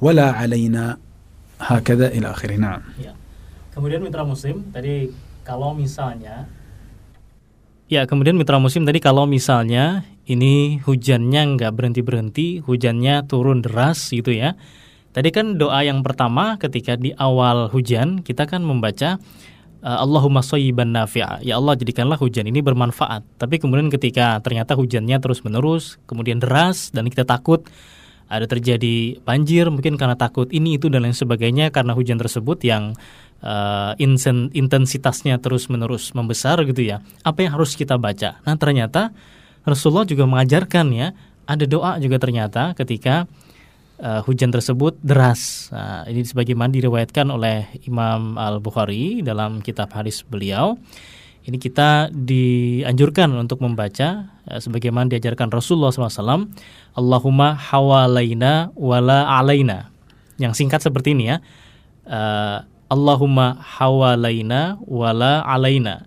ولا 0.00 0.30
علينا. 0.30 0.96
هكذا 1.60 2.06
إلى 2.06 2.30
آخره. 2.30 2.56
نعم. 2.56 2.80
Kemudian 3.76 4.00
mitra 4.00 4.24
muslim 4.24 4.72
tadi 4.72 5.12
kalau 5.44 5.76
misalnya 5.76 6.48
Ya, 7.86 8.02
kemudian 8.02 8.34
mitra 8.34 8.58
musim 8.58 8.82
tadi 8.82 8.98
kalau 8.98 9.30
misalnya 9.30 10.02
ini 10.26 10.82
hujannya 10.82 11.54
nggak 11.54 11.72
berhenti-berhenti, 11.72 12.66
hujannya 12.66 13.26
turun 13.30 13.62
deras 13.62 14.10
gitu 14.10 14.34
ya. 14.34 14.58
Tadi 15.14 15.32
kan 15.32 15.56
doa 15.56 15.80
yang 15.80 16.04
pertama 16.04 16.60
ketika 16.60 16.98
di 16.98 17.14
awal 17.16 17.72
hujan 17.72 18.20
kita 18.20 18.44
kan 18.44 18.60
membaca 18.60 19.16
uh, 19.80 19.98
Allahumma 20.02 20.44
soyiban 20.44 20.92
nafi'a. 20.92 21.40
Ya 21.40 21.56
Allah 21.56 21.78
jadikanlah 21.78 22.18
hujan 22.20 22.44
ini 22.50 22.60
bermanfaat. 22.60 23.24
Tapi 23.40 23.56
kemudian 23.56 23.88
ketika 23.88 24.42
ternyata 24.42 24.76
hujannya 24.76 25.16
terus-menerus, 25.22 25.96
kemudian 26.04 26.42
deras 26.42 26.92
dan 26.92 27.08
kita 27.08 27.24
takut 27.24 27.64
ada 28.26 28.44
terjadi 28.50 29.22
banjir 29.22 29.70
mungkin 29.70 29.94
karena 29.94 30.18
takut 30.18 30.50
ini 30.50 30.82
itu 30.82 30.90
dan 30.90 31.06
lain 31.06 31.14
sebagainya 31.14 31.70
karena 31.70 31.94
hujan 31.94 32.18
tersebut 32.18 32.58
yang 32.66 32.98
uh, 33.38 33.94
intensitasnya 34.50 35.38
terus-menerus 35.38 36.10
membesar 36.10 36.58
gitu 36.66 36.82
ya. 36.82 37.06
Apa 37.22 37.46
yang 37.46 37.54
harus 37.54 37.78
kita 37.78 37.94
baca? 37.96 38.42
Nah, 38.42 38.58
ternyata 38.58 39.14
Rasulullah 39.66 40.06
juga 40.06 40.24
mengajarkan 40.30 40.86
ya, 40.94 41.10
ada 41.46 41.64
doa 41.66 41.98
juga 41.98 42.22
ternyata 42.22 42.72
ketika 42.78 43.26
uh, 44.00 44.20
hujan 44.24 44.54
tersebut 44.54 44.98
deras. 45.02 45.72
Nah, 45.74 46.04
ini 46.08 46.22
sebagaimana 46.26 46.72
diriwayatkan 46.72 47.26
oleh 47.28 47.66
Imam 47.84 48.36
Al 48.36 48.62
Bukhari 48.62 49.20
dalam 49.26 49.60
kitab 49.60 49.92
hadis 49.92 50.22
beliau. 50.26 50.78
Ini 51.46 51.62
kita 51.62 52.10
dianjurkan 52.10 53.30
untuk 53.38 53.62
membaca 53.62 54.34
uh, 54.50 54.58
sebagaimana 54.58 55.10
diajarkan 55.14 55.50
Rasulullah 55.50 55.94
SAW. 55.94 56.50
Allahumma 56.98 57.54
hawalaina 57.54 58.74
wala 58.74 59.30
alaina. 59.30 59.90
Yang 60.36 60.62
singkat 60.62 60.82
seperti 60.82 61.14
ini 61.14 61.30
ya. 61.30 61.36
Uh, 62.06 62.66
Allahumma 62.86 63.58
hawalaina 63.62 64.78
wala 64.86 65.42
alaina. 65.42 66.06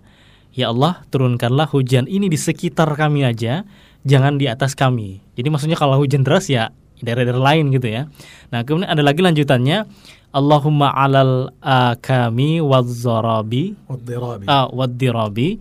Ya 0.60 0.68
Allah, 0.68 1.00
turunkanlah 1.08 1.72
hujan 1.72 2.04
ini 2.04 2.28
di 2.28 2.36
sekitar 2.36 2.92
kami 2.92 3.24
aja, 3.24 3.64
jangan 4.04 4.36
di 4.36 4.44
atas 4.44 4.76
kami. 4.76 5.24
Jadi 5.32 5.48
maksudnya 5.48 5.80
kalau 5.80 5.96
hujan 5.96 6.20
deras 6.20 6.52
ya 6.52 6.68
daerah-daerah 7.00 7.40
lain 7.40 7.72
gitu 7.72 7.88
ya. 7.88 8.12
Nah, 8.52 8.60
kemudian 8.62 8.92
ada 8.92 9.00
lagi 9.00 9.24
lanjutannya 9.24 9.88
Allahumma 10.30 10.94
alal 10.94 11.50
akami 11.58 12.62
wadzarabi 12.62 13.74
wadzirabi 13.90 14.46
ah 14.46 14.70
wadzirabi 14.70 15.58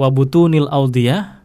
wa 0.00 0.08
butunil 0.08 0.70
audiyah 0.70 1.44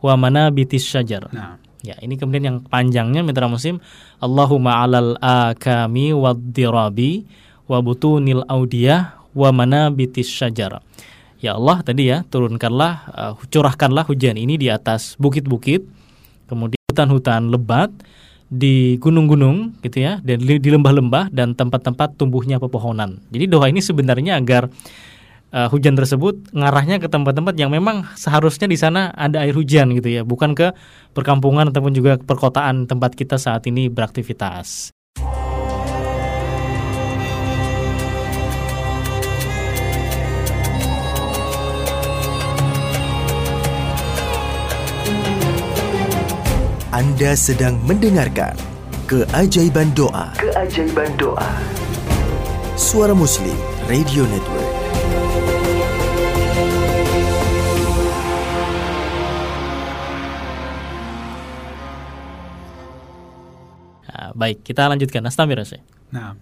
wa 0.00 0.14
manabitis 0.16 0.86
syajar. 0.88 1.28
Nah. 1.34 1.60
Ya, 1.82 1.98
ini 1.98 2.14
kemudian 2.14 2.46
yang 2.46 2.58
panjangnya 2.62 3.26
mitra 3.26 3.50
musim 3.50 3.82
Allahumma 4.22 4.86
alal 4.86 5.18
akami 5.18 6.14
wadzirabi 6.14 7.26
wa 7.66 7.82
butunil 7.82 8.46
audiyah 8.46 9.18
wa 9.34 9.50
manabitis 9.50 10.30
syajar. 10.30 10.78
Ya 11.42 11.58
Allah 11.58 11.82
tadi 11.82 12.06
ya 12.06 12.22
turunkanlah 12.30 12.94
uh, 13.10 13.34
curahkanlah 13.50 14.06
hujan 14.06 14.38
ini 14.38 14.54
di 14.54 14.70
atas 14.70 15.18
bukit-bukit 15.18 15.82
kemudian 16.46 16.78
hutan-hutan 16.86 17.50
lebat 17.50 17.90
di 18.46 18.94
gunung-gunung 19.02 19.74
gitu 19.82 20.06
ya 20.06 20.22
dan 20.22 20.38
di 20.38 20.68
lembah-lembah 20.70 21.34
dan 21.34 21.58
tempat-tempat 21.58 22.14
tumbuhnya 22.14 22.62
pepohonan. 22.62 23.18
Jadi 23.34 23.50
doa 23.50 23.66
ini 23.66 23.82
sebenarnya 23.82 24.38
agar 24.38 24.70
uh, 25.50 25.66
hujan 25.72 25.98
tersebut 25.98 26.54
ngarahnya 26.54 27.02
ke 27.02 27.10
tempat-tempat 27.10 27.58
yang 27.58 27.74
memang 27.74 28.06
seharusnya 28.14 28.70
di 28.70 28.78
sana 28.78 29.10
ada 29.16 29.42
air 29.42 29.56
hujan 29.56 29.96
gitu 29.98 30.14
ya, 30.14 30.22
bukan 30.22 30.54
ke 30.54 30.70
perkampungan 31.10 31.74
ataupun 31.74 31.90
juga 31.90 32.20
perkotaan 32.22 32.86
tempat 32.86 33.18
kita 33.18 33.40
saat 33.40 33.66
ini 33.66 33.90
beraktivitas. 33.90 34.94
Anda 47.21 47.37
sedang 47.37 47.77
mendengarkan 47.85 48.57
Keajaiban 49.05 49.93
Doa. 49.93 50.33
Keajaiban 50.33 51.13
Doa. 51.13 51.45
Suara 52.73 53.13
Muslim 53.13 53.53
Radio 53.85 54.25
Network. 54.25 54.65
baik, 64.33 64.65
kita 64.65 64.89
lanjutkan. 64.89 65.21
Astamir 65.29 65.61
ya. 65.61 65.77
نعم. 66.09 66.41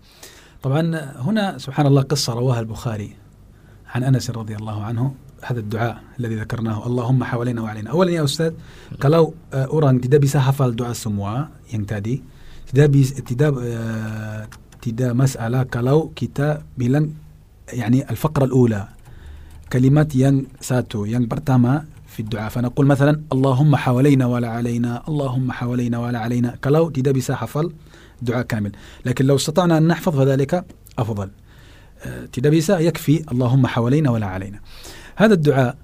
طبعا 0.64 0.82
هنا 1.20 1.60
سبحان 1.60 1.92
الله 1.92 2.08
قصة 2.08 2.32
رواها 2.32 2.64
البخاري 2.64 3.12
عن 3.92 4.08
أنس 4.08 4.32
رضي 4.32 4.56
الله 4.56 4.78
عنه 4.88 5.04
هذا 5.43 5.61
الدعاء 5.61 5.95
الذي 6.21 6.35
ذكرناه. 6.45 6.87
اللهم 6.87 7.25
حوالينا 7.25 7.61
وعلينا. 7.63 7.91
أولا 7.91 8.11
يا 8.11 8.25
أستاذ 8.25 8.53
kalau 9.01 9.33
uh, 9.53 9.69
orang 9.73 10.01
tidak 10.01 10.21
bisa 10.27 10.39
hafal 10.41 10.77
doa 10.77 10.93
semua 10.93 11.49
yang 11.73 11.89
tadi 11.89 12.21
tidak 12.69 12.89
bisa 12.93 13.13
tidak 13.25 13.53
uh, 13.57 14.45
tidak 14.81 15.13
masalah 15.17 15.65
يعني 17.71 18.11
الفقرة 18.11 18.45
الأولى 18.45 18.89
كلمات 19.73 20.11
yang 20.19 20.43
satu. 20.59 21.07
Yang 21.07 21.31
pertama 21.31 21.87
في 22.07 22.21
الدعاء. 22.27 22.51
فنقول 22.51 22.87
مثلا 22.87 23.23
اللهم 23.33 23.77
حوالينا 23.77 24.27
ولا 24.27 24.49
علينا 24.49 25.07
اللهم 25.09 25.53
حوالينا 25.53 25.99
ولا 25.99 26.19
علينا. 26.19 26.59
tidak 26.91 27.15
bisa 27.15 27.39
hafal 27.39 27.71
دعاء 28.23 28.43
كامل. 28.43 28.73
لكن 29.07 29.25
لو 29.27 29.37
استطعنا 29.37 29.79
أن 29.79 29.87
نحفظ 29.87 30.19
فذلك 30.19 30.65
أفضل. 30.99 31.31
tidak 32.35 32.51
bisa 32.51 32.71
يكفي 32.71 33.31
اللهم 33.33 33.67
حوالينا 33.67 34.11
ولا 34.11 34.27
علينا. 34.27 34.59
هذا 35.21 35.35
الدعاء 35.35 35.77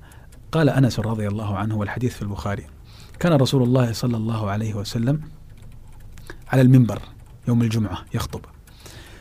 قال 0.53 0.69
أنس 0.69 1.01
رضي 1.01 1.29
الله 1.29 1.57
عنه 1.57 1.77
والحديث 1.77 2.15
في 2.15 2.23
البخاري. 2.23 2.67
كان 3.21 3.33
رسول 3.33 3.63
الله 3.63 3.93
صلى 3.93 4.17
الله 4.17 4.51
عليه 4.51 4.75
وسلم 4.75 5.21
على 6.49 6.63
المنبر 6.63 7.03
يوم 7.49 7.63
الجمعة 7.63 7.99
يخطب. 8.15 8.41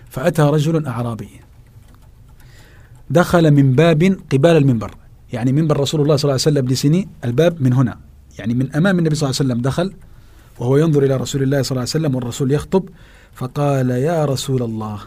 فأتى 0.09 0.41
رجل 0.41 0.87
أعرابي. 0.87 1.29
دخل 3.09 3.51
من 3.51 3.73
باب 3.73 4.17
قبال 4.31 4.57
المنبر. 4.57 4.95
يعني 5.33 5.51
منبر 5.51 5.79
رسول 5.79 6.01
الله 6.01 6.15
صلى 6.15 6.23
الله 6.23 6.41
عليه 6.45 6.57
وسلم 6.59 6.67
لسني 6.67 7.07
الباب 7.25 7.61
من 7.61 7.73
هنا. 7.73 7.99
يعني 8.39 8.53
من 8.53 8.75
أمام 8.75 8.99
النبي 8.99 9.15
صلى 9.15 9.29
الله 9.29 9.39
عليه 9.39 9.49
وسلم 9.49 9.61
دخل 9.61 9.93
وهو 10.59 10.77
ينظر 10.77 11.03
إلى 11.03 11.17
رسول 11.17 11.43
الله 11.43 11.61
صلى 11.61 11.71
الله 11.71 11.81
عليه 11.81 11.89
وسلم 11.89 12.15
والرسول 12.15 12.51
يخطب. 12.51 12.89
فقال 13.33 13.89
يا 13.89 14.25
رسول 14.25 14.63
الله 14.63 14.99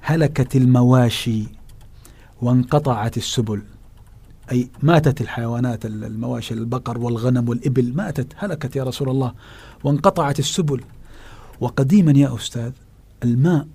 هلكت 0.00 0.56
المواشي 0.56 1.44
وانقطعت 2.42 3.16
السبل. 3.16 3.62
أي 4.52 4.70
ماتت 4.82 5.20
الحيوانات 5.20 5.86
المواشي 5.86 6.54
البقر 6.54 6.98
والغنم 6.98 7.48
والإبل 7.48 7.92
ماتت 7.94 8.32
هلكت 8.36 8.76
يا 8.76 8.84
رسول 8.84 9.08
الله 9.08 9.34
وانقطعت 9.84 10.38
السبل. 10.38 10.80
وقديما 11.60 12.12
يا 12.12 12.34
أستاذ 12.34 12.72
الماء 13.24 13.66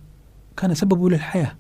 كان 0.57 0.73
سببه 0.73 1.09
للحياة. 1.09 1.55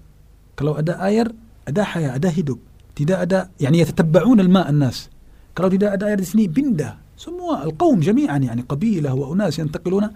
kalau 0.61 0.77
ada 0.77 1.01
air 1.01 1.27
ada 1.65 1.83
haya 1.83 2.13
ada 2.13 2.29
hidup 2.29 2.59
tidak 2.95 3.19
ada 3.25 3.49
يعني 3.59 3.79
يتتبعون 3.79 4.39
الماء 4.39 4.69
الناس. 4.69 5.09
tidak 5.57 5.91
ada 5.97 6.05
air 6.05 6.17
di 6.17 6.25
sini 6.25 6.45
pindah 6.47 6.95
semua 7.17 7.63
القوم 7.63 7.99
جميعا 7.99 8.37
يعني 8.37 8.61
قبيلة 8.61 9.13
وأناس 9.13 9.59
ينتقلون 9.59 10.09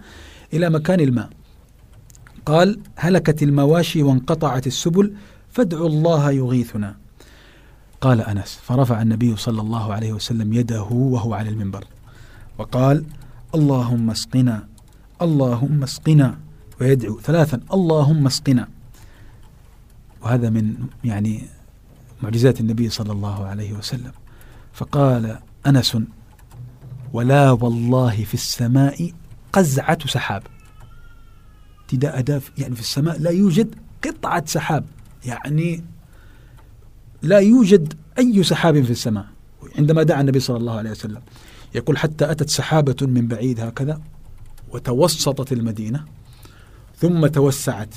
إلى 0.54 0.70
مكان 0.70 1.00
الماء. 1.00 1.30
قال 2.46 2.78
هلكت 2.96 3.42
المواشي 3.42 4.02
وانقطعت 4.02 4.66
السبل 4.66 5.14
فادعوا 5.50 5.88
الله 5.88 6.30
يغيثنا. 6.30 7.05
قال 8.00 8.20
أنس 8.20 8.58
فرفع 8.62 9.02
النبي 9.02 9.36
صلى 9.36 9.60
الله 9.60 9.94
عليه 9.94 10.12
وسلم 10.12 10.52
يده 10.52 10.82
وهو 10.82 11.34
على 11.34 11.48
المنبر 11.48 11.84
وقال 12.58 13.04
اللهم 13.54 14.10
اسقنا 14.10 14.68
اللهم 15.22 15.82
اسقنا. 15.82 16.38
ويدعو 16.80 17.20
ثلاثا 17.20 17.60
اللهم 17.72 18.26
اسقنا. 18.26 18.68
وهذا 20.22 20.50
من 20.50 20.74
يعني 21.04 21.42
معجزات 22.22 22.60
النبي 22.60 22.88
صلى 22.88 23.12
الله 23.12 23.46
عليه 23.46 23.72
وسلم. 23.72 24.12
فقال 24.72 25.38
أنس 25.66 25.98
ولا 27.12 27.50
والله 27.50 28.24
في 28.24 28.34
السماء 28.34 29.12
قزعة 29.52 30.06
سحاب. 30.06 30.42
ada 31.92 32.42
يعني 32.58 32.74
في 32.74 32.80
السماء 32.80 33.18
لا 33.18 33.30
يوجد 33.30 33.74
قطعة 34.04 34.44
سحاب 34.46 34.84
يعني 35.24 35.84
لا 37.26 37.38
يوجد 37.38 37.94
أي 38.18 38.42
سحاب 38.42 38.82
في 38.82 38.90
السماء. 38.90 39.26
عندما 39.78 40.02
دعا 40.02 40.20
النبي 40.20 40.40
صلى 40.40 40.56
الله 40.56 40.76
عليه 40.80 40.90
وسلم 40.90 41.22
يقول 41.74 41.98
حتى 41.98 42.30
أتت 42.30 42.50
سحابة 42.50 42.96
من 43.02 43.28
بعيد 43.28 43.60
هكذا 43.60 44.00
وتوسطت 44.72 45.52
المدينة 45.52 46.04
ثم 46.96 47.26
توسعت 47.26 47.94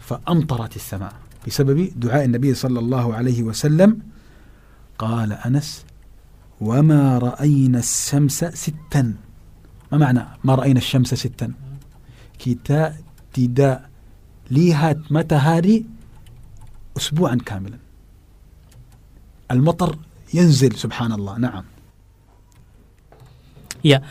فأمطرت 0.00 0.76
السماء. 0.76 1.14
بسبب 1.46 1.92
دعاء 1.96 2.24
النبي 2.24 2.54
صلى 2.54 2.78
الله 2.78 3.14
عليه 3.14 3.42
وسلم 3.42 3.98
قال 4.98 5.32
أنس 5.32 5.84
وما 6.60 7.18
رأينا 7.18 7.78
الشمس 7.78 8.44
ستا. 8.44 9.14
ما 9.92 9.98
معنى 9.98 10.24
ما 10.44 10.54
رأينا 10.54 10.78
الشمس 10.78 11.14
ستا؟ 11.14 11.52
kita 12.42 12.98
tidak 13.30 13.86
lihat 14.50 14.98
matahari 15.14 15.86
أسبوعا 16.96 17.38
كاملا. 17.46 17.78
المطر 19.51 19.95
ينزل 20.33 20.73
سبحان 20.75 21.11
الله 21.11 21.35
نعم 21.39 21.65
Ya, 23.85 24.01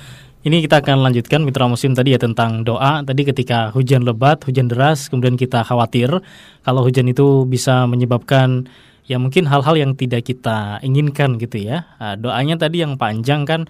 ini 0.47 0.63
kita 0.63 0.79
akan 0.79 1.03
lanjutkan 1.03 1.43
mitra 1.43 1.67
musim 1.67 1.91
tadi 1.91 2.15
ya 2.15 2.23
tentang 2.23 2.63
doa. 2.63 3.03
Tadi 3.03 3.27
ketika 3.27 3.75
hujan 3.75 4.07
lebat, 4.07 4.47
hujan 4.47 4.71
deras, 4.71 5.11
kemudian 5.11 5.35
kita 5.35 5.67
khawatir 5.67 6.23
kalau 6.63 6.87
hujan 6.87 7.11
itu 7.11 7.43
bisa 7.51 7.83
menyebabkan 7.91 8.71
ya 9.11 9.19
mungkin 9.19 9.51
hal-hal 9.51 9.75
yang 9.75 9.99
tidak 9.99 10.23
kita 10.31 10.79
inginkan 10.87 11.35
gitu 11.43 11.59
ya. 11.59 11.83
Nah, 11.99 12.15
doanya 12.15 12.63
tadi 12.63 12.79
yang 12.79 12.95
panjang 12.95 13.43
kan 13.43 13.67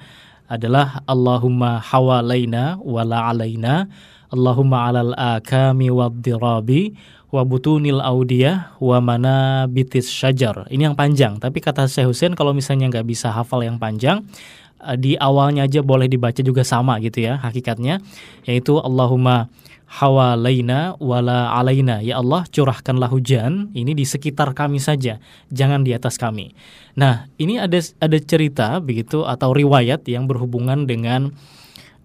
adalah 0.53 1.01
Allahumma 1.09 1.81
hawalaina 1.81 2.77
wala 2.85 3.33
alaina 3.33 3.89
Allahumma 4.31 4.91
alal 4.91 5.13
akami 5.15 5.89
waddirabi 5.89 6.93
wa 7.32 7.48
butunil 7.48 8.04
audiyah 8.04 8.76
wa 8.84 9.00
mana 9.00 9.66
bitis 9.72 10.12
syajar. 10.12 10.68
Ini 10.68 10.92
yang 10.92 10.96
panjang, 11.00 11.40
tapi 11.40 11.64
kata 11.64 11.88
Syekh 11.88 12.12
Hussein 12.12 12.36
kalau 12.36 12.52
misalnya 12.52 12.92
nggak 12.92 13.08
bisa 13.08 13.32
hafal 13.32 13.64
yang 13.64 13.80
panjang, 13.80 14.28
Eh, 14.82 14.98
di 14.98 15.12
awalnya 15.18 15.70
aja 15.70 15.86
boleh 15.86 16.10
dibaca 16.10 16.42
juga 16.42 16.66
sama 16.66 16.98
gitu 16.98 17.22
ya 17.22 17.38
hakikatnya. 17.38 18.02
Yaitu 18.50 18.82
Allahumma 18.82 19.54
hawalaina 19.86 20.98
wala 20.98 21.54
alaina. 21.54 22.02
Ya 22.02 22.18
Allah 22.18 22.50
curahkanlah 22.50 23.12
hujan 23.14 23.70
ini 23.78 23.94
di 23.94 24.08
sekitar 24.08 24.58
kami 24.58 24.82
saja 24.82 25.22
jangan 25.54 25.86
di 25.86 25.94
atas 25.94 26.18
kami. 26.18 26.58
Nah 26.98 27.30
ini 27.38 27.62
ada 27.62 27.78
ada 28.02 28.18
cerita 28.18 28.82
begitu 28.82 29.22
atau 29.22 29.54
riwayat 29.54 30.02
yang 30.10 30.26
berhubungan 30.26 30.90
dengan 30.90 31.30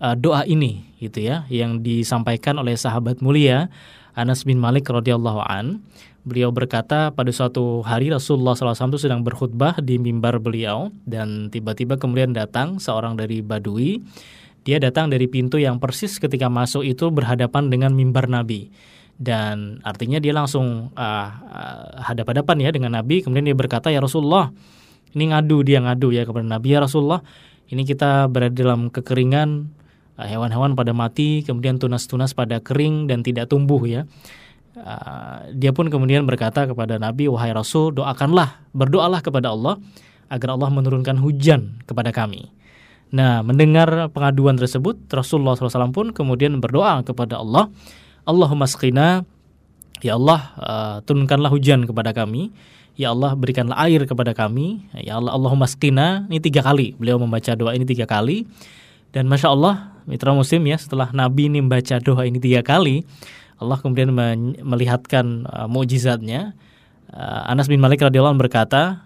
uh, 0.02 0.12
doa 0.12 0.44
ini 0.44 0.84
gitu 1.00 1.24
ya 1.24 1.48
yang 1.48 1.80
disampaikan 1.80 2.60
oleh 2.60 2.76
sahabat 2.76 3.24
mulia 3.24 3.72
Anas 4.16 4.48
bin 4.48 4.56
Malik 4.56 4.88
radhiyallahu 4.88 5.44
an 5.44 5.84
Beliau 6.26 6.50
berkata 6.50 7.14
pada 7.14 7.30
suatu 7.30 7.86
hari 7.86 8.10
Rasulullah 8.10 8.58
SAW 8.58 8.90
itu 8.90 9.06
sedang 9.06 9.22
berkhutbah 9.22 9.78
di 9.78 9.94
mimbar 9.94 10.42
beliau 10.42 10.90
dan 11.06 11.54
tiba-tiba 11.54 12.02
kemudian 12.02 12.34
datang 12.34 12.82
seorang 12.82 13.14
dari 13.14 13.46
Badui. 13.46 14.02
Dia 14.66 14.82
datang 14.82 15.06
dari 15.06 15.30
pintu 15.30 15.62
yang 15.62 15.78
persis 15.78 16.18
ketika 16.18 16.50
masuk 16.50 16.82
itu 16.82 17.14
berhadapan 17.14 17.70
dengan 17.70 17.94
mimbar 17.94 18.26
Nabi 18.26 18.74
dan 19.22 19.78
artinya 19.86 20.18
dia 20.18 20.34
langsung 20.34 20.90
uh, 20.98 21.28
uh, 21.30 22.02
hadap-hadapan 22.02 22.56
ya 22.58 22.70
dengan 22.74 22.98
Nabi. 22.98 23.22
Kemudian 23.22 23.46
dia 23.46 23.54
berkata 23.54 23.94
ya 23.94 24.02
Rasulullah 24.02 24.50
ini 25.14 25.30
ngadu 25.30 25.62
dia 25.62 25.78
ngadu 25.78 26.10
ya 26.10 26.26
kepada 26.26 26.42
Nabi 26.42 26.74
ya 26.74 26.82
Rasulullah 26.82 27.22
ini 27.70 27.86
kita 27.86 28.26
berada 28.26 28.50
dalam 28.50 28.90
kekeringan 28.90 29.70
hewan-hewan 30.24 30.72
pada 30.72 30.96
mati 30.96 31.44
kemudian 31.44 31.76
tunas-tunas 31.76 32.32
pada 32.32 32.60
kering 32.64 33.12
dan 33.12 33.20
tidak 33.20 33.52
tumbuh 33.52 33.84
ya. 33.84 34.08
Uh, 34.76 35.56
dia 35.56 35.72
pun 35.72 35.88
kemudian 35.88 36.28
berkata 36.28 36.68
kepada 36.68 37.00
Nabi, 37.00 37.32
wahai 37.32 37.48
Rasul, 37.56 37.96
doakanlah, 37.96 38.60
berdoalah 38.76 39.24
kepada 39.24 39.56
Allah 39.56 39.80
agar 40.28 40.52
Allah 40.52 40.68
menurunkan 40.68 41.16
hujan 41.16 41.80
kepada 41.88 42.12
kami. 42.12 42.52
Nah, 43.08 43.40
mendengar 43.40 44.12
pengaduan 44.12 44.60
tersebut, 44.60 44.98
Rasulullah 45.08 45.56
SAW 45.56 45.96
pun 45.96 46.12
kemudian 46.12 46.60
berdoa 46.60 47.00
kepada 47.06 47.40
Allah, 47.40 47.72
Allahumma 48.28 48.68
skina, 48.68 49.24
ya 50.04 50.20
Allah, 50.20 50.40
uh, 50.60 50.96
turunkanlah 51.08 51.48
hujan 51.48 51.88
kepada 51.88 52.12
kami, 52.12 52.52
ya 53.00 53.16
Allah 53.16 53.32
berikanlah 53.32 53.80
air 53.86 54.04
kepada 54.04 54.36
kami, 54.36 54.84
ya 54.92 55.16
Allah, 55.16 55.32
Allahumma 55.32 55.70
skina, 55.70 56.28
ini 56.28 56.42
tiga 56.42 56.60
kali, 56.60 56.98
beliau 57.00 57.16
membaca 57.16 57.54
doa 57.56 57.72
ini 57.72 57.88
tiga 57.88 58.04
kali, 58.04 58.44
dan 59.14 59.24
Masya 59.30 59.54
Allah, 59.54 59.95
mitra 60.06 60.32
muslim 60.32 60.62
ya, 60.70 60.78
setelah 60.78 61.10
Nabi 61.10 61.50
ini 61.50 61.58
membaca 61.60 61.98
doa 61.98 62.22
ini 62.24 62.38
tiga 62.38 62.62
kali, 62.62 63.02
Allah 63.58 63.78
kemudian 63.82 64.14
melihatkan 64.62 65.44
uh, 65.50 65.66
mukjizatnya. 65.66 66.54
Uh, 67.10 67.50
Anas 67.50 67.66
bin 67.66 67.82
Malik 67.82 68.02
radhiyallahu 68.02 68.38
berkata, 68.38 69.02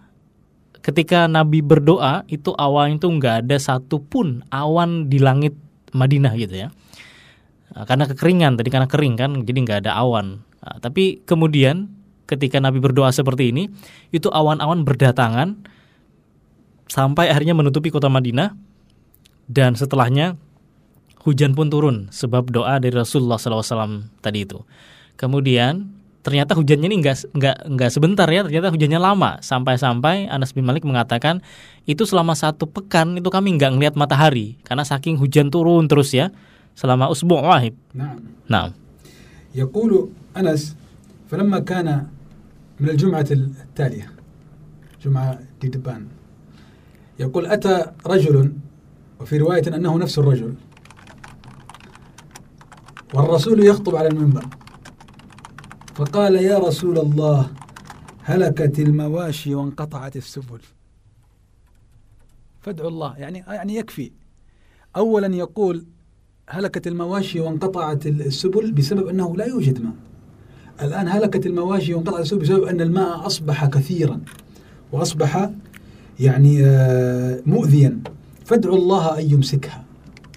ketika 0.84 1.24
Nabi 1.26 1.64
berdoa 1.64 2.24
itu 2.28 2.52
awan 2.56 3.00
itu 3.00 3.08
nggak 3.08 3.46
ada 3.46 3.56
satupun 3.56 4.44
awan 4.52 5.08
di 5.08 5.20
langit 5.20 5.56
Madinah 5.96 6.36
gitu 6.36 6.66
ya. 6.66 6.68
Uh, 7.72 7.84
karena 7.88 8.04
kekeringan 8.10 8.60
tadi 8.60 8.68
karena 8.68 8.88
kering 8.90 9.14
kan, 9.16 9.30
jadi 9.42 9.58
nggak 9.64 9.78
ada 9.88 9.96
awan. 9.96 10.44
Uh, 10.60 10.76
tapi 10.82 11.24
kemudian 11.24 11.88
ketika 12.28 12.60
Nabi 12.60 12.78
berdoa 12.78 13.10
seperti 13.10 13.50
ini, 13.50 13.72
itu 14.12 14.28
awan-awan 14.30 14.84
berdatangan 14.84 15.66
sampai 16.90 17.30
akhirnya 17.30 17.54
menutupi 17.54 17.94
kota 17.94 18.10
Madinah 18.10 18.54
dan 19.46 19.78
setelahnya 19.78 20.34
hujan 21.25 21.57
pun 21.57 21.73
turun 21.73 22.07
sebab 22.13 22.53
doa 22.53 22.77
dari 22.77 22.93
Rasulullah 22.93 23.41
SAW 23.41 24.05
tadi 24.21 24.45
itu. 24.45 24.61
Kemudian 25.15 25.89
ternyata 26.21 26.57
hujannya 26.57 26.89
ini 26.89 26.97
nggak 27.05 27.33
nggak 27.33 27.57
nggak 27.75 27.89
sebentar 27.93 28.27
ya, 28.29 28.45
ternyata 28.45 28.73
hujannya 28.73 28.99
lama 28.99 29.38
sampai-sampai 29.41 30.29
Anas 30.29 30.53
bin 30.53 30.65
Malik 30.65 30.85
mengatakan 30.85 31.41
itu 31.85 32.05
selama 32.05 32.33
satu 32.33 32.65
pekan 32.65 33.17
itu 33.17 33.29
kami 33.29 33.57
nggak 33.57 33.77
ngelihat 33.77 33.95
matahari 33.97 34.57
karena 34.65 34.81
saking 34.85 35.17
hujan 35.21 35.53
turun 35.53 35.85
terus 35.85 36.13
ya 36.13 36.33
selama 36.75 37.09
usbu' 37.09 37.41
wahib. 37.41 37.73
Nah. 37.93 38.17
Nah. 38.45 38.85
يقول 39.55 40.09
أنس 40.38 40.75
فلما 41.31 41.59
كان 41.59 42.07
من 42.79 42.89
الجمعة 42.89 43.25
التالية 43.31 44.11
جمعة 45.05 45.39
ديدبان 45.61 46.07
يقول 47.19 47.45
أتى 47.45 47.85
رجل 48.07 48.51
وفي 49.19 49.38
رواية 49.38 49.75
أنه 49.75 49.97
نفس 49.97 50.19
الرجل 50.19 50.53
والرسول 53.14 53.64
يخطب 53.66 53.96
على 53.96 54.08
المنبر. 54.08 54.46
فقال 55.94 56.34
يا 56.36 56.58
رسول 56.58 56.98
الله 56.98 57.50
هلكت 58.22 58.78
المواشي 58.78 59.54
وانقطعت 59.54 60.16
السبل. 60.16 60.60
فادعوا 62.60 62.88
الله 62.88 63.16
يعني 63.18 63.38
يعني 63.48 63.76
يكفي. 63.76 64.12
اولا 64.96 65.36
يقول 65.36 65.84
هلكت 66.48 66.86
المواشي 66.86 67.40
وانقطعت 67.40 68.06
السبل 68.06 68.72
بسبب 68.72 69.06
أنه 69.08 69.36
لا 69.36 69.46
يوجد 69.46 69.82
ماء. 69.82 69.92
الآن 70.82 71.08
هلكت 71.08 71.46
المواشي 71.46 71.94
وانقطعت 71.94 72.20
السبل 72.20 72.42
بسبب 72.42 72.62
أن 72.64 72.80
الماء 72.80 73.26
أصبح 73.26 73.66
كثيرا. 73.66 74.20
وأصبح 74.92 75.50
يعني 76.20 76.64
آه، 76.66 77.42
مؤذيا. 77.46 78.00
فادعوا 78.44 78.76
الله 78.76 79.18
أن 79.18 79.30
يمسكها. 79.30 79.84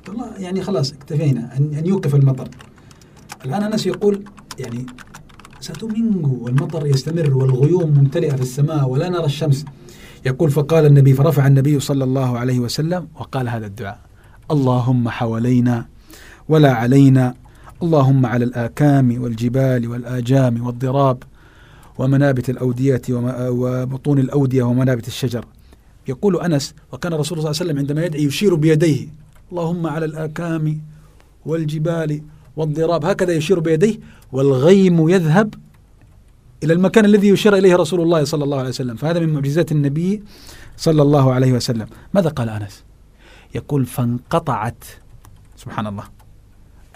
والله 0.07 0.37
يعني 0.37 0.61
خلاص 0.61 0.93
اكتفينا 0.93 1.57
أن 1.57 1.73
أن 1.73 1.85
يوقف 1.85 2.15
المطر. 2.15 2.49
الآن 3.45 3.63
أنس 3.63 3.85
يقول 3.85 4.23
يعني 4.59 4.85
ستومينغو 5.59 6.43
والمطر 6.45 6.87
يستمر 6.87 7.37
والغيوم 7.37 7.89
ممتلئة 7.89 8.35
في 8.35 8.41
السماء 8.41 8.89
ولا 8.89 9.09
نرى 9.09 9.25
الشمس. 9.25 9.65
يقول 10.25 10.51
فقال 10.51 10.85
النبي 10.85 11.13
فرفع 11.13 11.47
النبي 11.47 11.79
صلى 11.79 12.03
الله 12.03 12.37
عليه 12.37 12.59
وسلم 12.59 13.07
وقال 13.15 13.49
هذا 13.49 13.65
الدعاء 13.65 13.99
اللهم 14.51 15.09
حوالينا 15.09 15.85
ولا 16.49 16.73
علينا 16.73 17.35
اللهم 17.83 18.25
على 18.25 18.45
الآكام 18.45 19.21
والجبال 19.23 19.87
والآجام 19.87 20.65
والضراب 20.65 21.23
ومنابت 21.97 22.49
الأودية 22.49 23.01
وبطون 23.09 24.19
الأودية 24.19 24.63
ومنابت 24.63 25.07
الشجر. 25.07 25.45
يقول 26.07 26.41
أنس 26.41 26.75
وكان 26.91 27.13
رسول 27.13 27.39
الله 27.39 27.51
صلى 27.51 27.61
الله 27.61 27.61
عليه 27.61 27.71
وسلم 27.71 27.77
عندما 27.77 28.05
يدعي 28.05 28.23
يشير 28.23 28.55
بيديه 28.55 29.07
اللهم 29.53 29.87
على 29.87 30.05
الآكام 30.05 30.81
والجبال 31.45 32.21
والضراب. 32.57 33.05
هكذا 33.05 33.33
يشير 33.33 33.59
بيديه 33.59 33.99
والغيم 34.31 35.09
يذهب 35.09 35.53
إلى 36.63 36.73
المكان 36.73 37.05
الذي 37.05 37.29
يشير 37.29 37.55
إليه 37.57 37.75
رسول 37.75 38.01
الله 38.01 38.23
صلى 38.23 38.43
الله 38.43 38.57
عليه 38.57 38.69
وسلم. 38.69 38.95
فهذا 38.95 39.19
من 39.19 39.33
معجزات 39.33 39.71
النبي 39.71 40.23
صلى 40.77 41.01
الله 41.01 41.33
عليه 41.33 41.53
وسلم. 41.53 41.87
ماذا 42.13 42.29
قال 42.29 42.49
أنس؟ 42.49 42.83
يقول 43.55 43.85
فانقطعت. 43.85 44.83
سبحان 45.57 45.87
الله. 45.87 46.03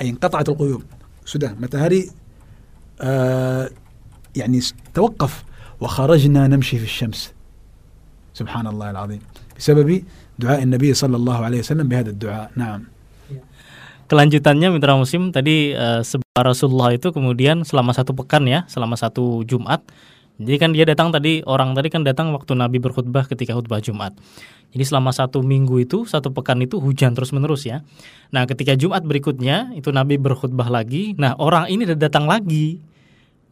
أي 0.01 0.09
انقطعت 0.09 0.49
الغيوم 0.49 0.83
سدى. 1.25 1.49
متى 1.61 1.77
هذه؟ 1.77 2.09
آه 3.01 3.69
يعني 4.35 4.59
توقف. 4.93 5.43
وخرجنا 5.81 6.47
نمشي 6.47 6.77
في 6.77 6.83
الشمس. 6.83 7.33
سبحان 8.33 8.67
الله 8.67 8.89
العظيم. 8.91 9.19
بسبب 9.57 10.03
دعاء 10.38 10.62
النبي 10.64 10.90
صلى 10.96 11.16
الله 11.16 11.38
عليه 11.44 11.60
وسلم 11.62 11.86
بهذا 11.88 12.10
الدعاء 12.16 12.48
نعم 12.56 12.82
Kelanjutannya 14.12 14.68
mitra 14.68 14.92
musim 14.92 15.32
tadi 15.32 15.72
eh, 15.72 16.04
sebuah 16.04 16.44
Rasulullah 16.44 16.92
itu 16.92 17.16
kemudian 17.16 17.64
selama 17.64 17.96
satu 17.96 18.12
pekan 18.12 18.44
ya, 18.44 18.68
selama 18.68 18.92
satu 18.92 19.40
Jumat. 19.48 19.80
Jadi 20.36 20.56
kan 20.60 20.76
dia 20.76 20.84
datang 20.84 21.08
tadi 21.08 21.40
orang 21.48 21.72
tadi 21.72 21.88
kan 21.88 22.04
datang 22.04 22.28
waktu 22.36 22.52
Nabi 22.52 22.76
berkhutbah 22.76 23.24
ketika 23.24 23.56
khutbah 23.56 23.80
Jumat. 23.80 24.12
Jadi 24.76 24.84
selama 24.84 25.16
satu 25.16 25.40
minggu 25.40 25.80
itu 25.80 26.04
satu 26.04 26.28
pekan 26.28 26.60
itu 26.60 26.76
hujan 26.76 27.16
terus 27.16 27.32
menerus 27.32 27.64
ya. 27.64 27.80
Nah 28.36 28.44
ketika 28.44 28.76
Jumat 28.76 29.00
berikutnya 29.00 29.72
itu 29.72 29.88
Nabi 29.88 30.20
berkhutbah 30.20 30.68
lagi. 30.68 31.16
Nah 31.16 31.32
orang 31.40 31.72
ini 31.72 31.88
udah 31.88 31.96
datang 31.96 32.28
lagi 32.28 32.84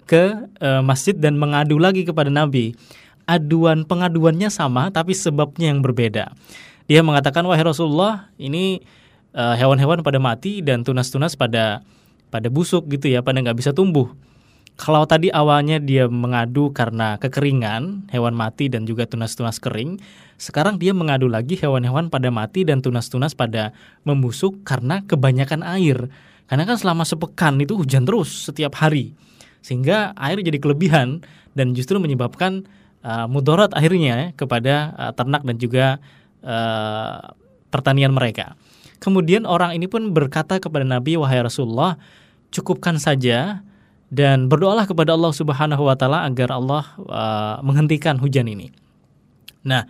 ke 0.05 0.44
eh, 0.61 0.83
masjid 0.85 1.16
dan 1.16 1.40
mengadu 1.40 1.81
lagi 1.81 2.05
kepada 2.05 2.29
Nabi. 2.29 2.76
Aduan 3.24 3.88
pengaduannya 3.88 4.53
sama 4.53 4.92
tapi 4.92 5.16
sebabnya 5.16 5.72
yang 5.72 5.81
berbeda. 5.81 6.37
Dia 6.86 7.02
mengatakan 7.02 7.41
wahai 7.50 7.65
Rasulullah 7.65 8.30
ini 8.38 8.86
eh, 9.34 9.56
hewan-hewan 9.58 10.06
pada 10.06 10.21
mati 10.21 10.62
dan 10.62 10.86
tunas-tunas 10.86 11.34
pada 11.34 11.82
pada 12.30 12.48
busuk 12.52 12.89
gitu 12.91 13.10
ya, 13.10 13.26
pada 13.26 13.41
nggak 13.41 13.58
bisa 13.58 13.71
tumbuh. 13.71 14.12
Kalau 14.76 15.08
tadi 15.08 15.32
awalnya 15.32 15.80
dia 15.80 16.12
mengadu 16.12 16.67
karena 16.76 17.15
kekeringan, 17.15 18.12
hewan 18.12 18.36
mati 18.36 18.67
dan 18.67 18.84
juga 18.84 19.08
tunas-tunas 19.08 19.56
kering, 19.63 20.04
sekarang 20.36 20.76
dia 20.76 20.91
mengadu 20.91 21.32
lagi 21.32 21.56
hewan-hewan 21.56 22.12
pada 22.12 22.28
mati 22.28 22.67
dan 22.67 22.84
tunas-tunas 22.84 23.32
pada 23.32 23.71
membusuk 24.04 24.67
karena 24.67 25.00
kebanyakan 25.08 25.63
air. 25.63 26.12
Karena 26.52 26.67
kan 26.67 26.76
selama 26.76 27.08
sepekan 27.08 27.56
itu 27.56 27.80
hujan 27.80 28.04
terus 28.04 28.52
setiap 28.52 28.76
hari. 28.76 29.15
Sehingga 29.63 30.12
air 30.19 30.43
jadi 30.43 30.60
kelebihan 30.60 31.24
dan 31.56 31.71
justru 31.71 31.95
menyebabkan 31.95 32.67
uh, 33.00 33.32
mudarat 33.32 33.71
akhirnya 33.71 34.12
ya, 34.12 34.28
kepada 34.36 34.91
uh, 35.00 35.12
ternak 35.15 35.48
dan 35.48 35.56
juga 35.56 36.04
uh, 36.45 37.34
pertanian 37.73 38.13
mereka. 38.13 38.53
Kemudian 39.01 39.43
orang 39.43 39.75
ini 39.75 39.89
pun 39.89 40.15
berkata 40.15 40.62
kepada 40.62 40.88
Nabi, 40.88 41.19
"Wahai 41.19 41.43
Rasulullah, 41.43 41.99
cukupkan 42.53 42.95
saja 43.01 43.65
dan 44.13 44.47
berdoalah 44.47 44.88
kepada 44.88 45.17
Allah 45.17 45.34
Subhanahu 45.36 45.84
wa 45.89 45.97
taala 45.97 46.23
agar 46.23 46.55
Allah 46.55 46.84
uh, 47.03 47.58
menghentikan 47.65 48.15
hujan 48.21 48.47
ini." 48.47 48.71
Nah, 49.65 49.84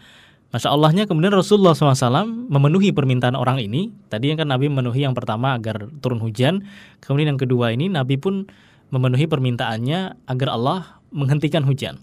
Masya 0.55 0.71
Allahnya 0.71 1.03
kemudian 1.03 1.35
Rasulullah 1.35 1.75
SAW 1.75 2.23
memenuhi 2.47 2.95
permintaan 2.95 3.35
orang 3.35 3.59
ini. 3.59 3.91
Tadi 4.07 4.31
kan 4.39 4.47
Nabi 4.47 4.71
memenuhi 4.71 5.03
yang 5.03 5.11
pertama 5.11 5.51
agar 5.59 5.91
turun 5.99 6.23
hujan. 6.23 6.63
Kemudian 7.03 7.35
yang 7.35 7.41
kedua 7.41 7.75
ini 7.75 7.91
Nabi 7.91 8.15
pun 8.15 8.47
memenuhi 8.87 9.27
permintaannya 9.27 10.15
agar 10.31 10.49
Allah 10.55 11.03
menghentikan 11.11 11.67
hujan. 11.67 11.99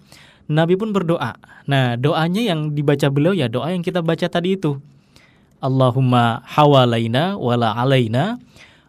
Nabi 0.50 0.74
pun 0.74 0.90
berdoa. 0.90 1.38
Nah 1.68 1.94
doanya 1.94 2.42
yang 2.42 2.74
dibaca 2.74 3.06
beliau 3.12 3.34
ya 3.36 3.46
doa 3.46 3.70
yang 3.70 3.84
kita 3.84 4.02
baca 4.02 4.26
tadi 4.26 4.58
itu. 4.58 4.78
Allahumma 5.62 6.42
hawalaina 6.46 7.38
wala 7.38 7.74
alaina. 7.78 8.38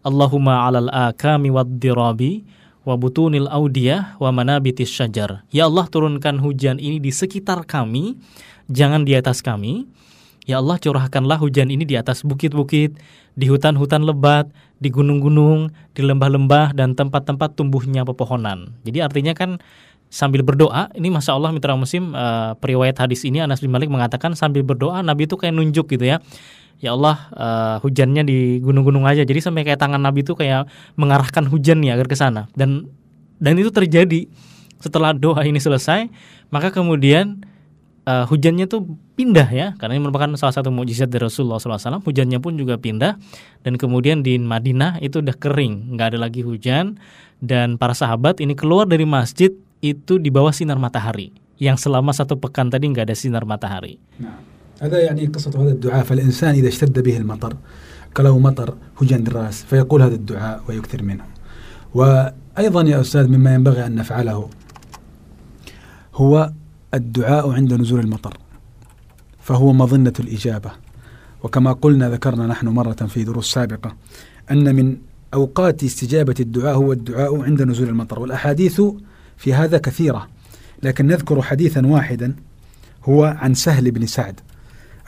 Allahumma 0.04 0.68
alal 0.68 0.92
akami 0.92 1.48
wad 1.54 1.80
dirabi 1.80 2.44
wa 2.84 3.00
butunil 3.00 3.48
audiyah 3.48 4.20
wa 4.20 4.30
manabitis 4.36 4.92
syajar. 4.92 5.48
Ya 5.54 5.68
Allah 5.68 5.88
turunkan 5.88 6.44
hujan 6.44 6.78
ini 6.78 7.00
di 7.00 7.12
sekitar 7.16 7.64
kami, 7.64 8.20
jangan 8.68 9.08
di 9.08 9.16
atas 9.16 9.40
kami. 9.40 9.88
Ya 10.44 10.60
Allah 10.60 10.76
curahkanlah 10.76 11.40
hujan 11.40 11.72
ini 11.72 11.88
di 11.88 11.96
atas 11.96 12.20
bukit-bukit, 12.28 13.00
di 13.40 13.46
hutan-hutan 13.48 14.04
lebat, 14.04 14.52
di 14.84 14.92
gunung-gunung, 14.92 15.72
di 15.96 16.04
lembah-lembah 16.04 16.76
dan 16.76 17.00
tempat-tempat 17.00 17.56
tumbuhnya 17.56 18.04
pepohonan. 18.04 18.76
Jadi 18.84 19.00
artinya 19.00 19.32
kan 19.32 19.64
sambil 20.14 20.46
berdoa, 20.46 20.94
ini 20.94 21.10
masya 21.10 21.34
Allah 21.34 21.50
mitra 21.50 21.74
musim 21.74 22.14
uh, 22.14 22.54
periwayat 22.62 23.02
hadis 23.02 23.26
ini 23.26 23.42
Anas 23.42 23.66
bin 23.66 23.74
Malik 23.74 23.90
mengatakan 23.90 24.38
sambil 24.38 24.62
berdoa 24.62 25.02
Nabi 25.02 25.26
itu 25.26 25.34
kayak 25.34 25.58
nunjuk 25.58 25.90
gitu 25.90 26.06
ya. 26.06 26.22
Ya 26.78 26.94
Allah 26.94 27.18
uh, 27.34 27.76
hujannya 27.82 28.22
di 28.22 28.62
gunung-gunung 28.62 29.10
aja. 29.10 29.26
Jadi 29.26 29.42
sampai 29.42 29.66
kayak 29.66 29.82
tangan 29.82 29.98
Nabi 29.98 30.22
itu 30.22 30.38
kayak 30.38 30.70
mengarahkan 31.02 31.50
hujan 31.50 31.82
nih 31.82 31.98
agar 31.98 32.06
ke 32.06 32.14
sana. 32.14 32.46
Dan 32.54 32.94
dan 33.42 33.58
itu 33.58 33.74
terjadi 33.74 34.30
setelah 34.78 35.18
doa 35.18 35.42
ini 35.50 35.58
selesai, 35.58 36.06
maka 36.54 36.70
kemudian 36.70 37.42
uh, 38.06 38.30
hujannya 38.30 38.70
tuh 38.70 38.86
pindah 39.18 39.50
ya 39.50 39.68
karena 39.82 39.98
ini 39.98 40.02
merupakan 40.06 40.30
salah 40.38 40.54
satu 40.54 40.70
mukjizat 40.70 41.10
dari 41.10 41.26
Rasulullah 41.26 41.62
SAW 41.62 42.04
hujannya 42.04 42.38
pun 42.42 42.58
juga 42.58 42.78
pindah 42.78 43.18
dan 43.62 43.74
kemudian 43.78 44.26
di 44.26 44.38
Madinah 44.42 45.00
itu 45.02 45.22
udah 45.22 45.38
kering 45.38 45.96
nggak 45.96 46.14
ada 46.14 46.20
lagi 46.20 46.42
hujan 46.42 46.98
dan 47.44 47.78
para 47.78 47.94
sahabat 47.94 48.42
ini 48.42 48.58
keluar 48.58 48.90
dari 48.90 49.06
masjid 49.06 49.54
itu 49.84 50.16
di 50.16 50.32
bawah 50.32 50.56
sinar 50.56 50.80
matahari. 50.80 51.36
Yang 51.60 51.86
selama 51.86 52.16
satu 52.16 52.40
pekan 52.40 52.72
tadi 52.72 52.88
nggak 52.88 53.12
ada 53.12 53.16
sinar 53.20 53.44
matahari. 53.44 54.00
نعم 54.24 54.40
هذا 54.82 55.00
يعني 55.00 55.26
قصة 55.28 55.52
هذا 55.52 55.72
الدعاء. 55.80 56.04
فالإنسان 56.04 56.56
إذا 56.56 56.68
اشتد 56.68 57.00
به 57.00 57.18
المطر 57.18 57.54
كله 58.18 58.40
مطر 58.40 58.74
هجن 59.02 59.28
الراس 59.28 59.64
فيقول 59.64 60.02
هذا 60.02 60.16
الدعاء 60.16 60.64
ويكثر 60.68 61.04
منه. 61.04 61.24
وأيضا 61.94 62.82
يا 62.84 63.02
أستاذ 63.02 63.28
مما 63.28 63.54
ينبغي 63.54 63.86
أن 63.86 63.96
نفعله 63.96 64.50
هو 66.16 66.52
الدعاء 66.94 67.52
عند 67.52 67.74
نزول 67.74 68.00
المطر. 68.00 68.38
فهو 69.40 69.74
مظنة 69.74 70.14
الإجابة. 70.20 70.72
وكما 71.44 71.72
قلنا 71.74 72.10
ذكرنا 72.10 72.48
نحن 72.48 72.68
مرة 72.68 73.02
في 73.08 73.24
دروس 73.24 73.52
سابقة 73.52 73.96
أن 74.52 74.76
من 74.76 74.98
أوقات 75.34 75.84
استجابة 75.84 76.36
الدعاء 76.40 76.76
هو 76.76 76.92
الدعاء 76.92 77.42
عند 77.42 77.62
نزول 77.62 77.90
المطر. 77.90 78.20
والأحاديث 78.20 78.82
في 79.38 79.54
هذا 79.54 79.78
كثيرة 79.78 80.28
لكن 80.84 81.08
نذكر 81.08 81.42
حديثا 81.42 81.88
واحدا 81.88 82.36
هو 83.04 83.24
عن 83.24 83.54
سهل 83.54 83.92
بن 83.92 84.06
سعد 84.06 84.40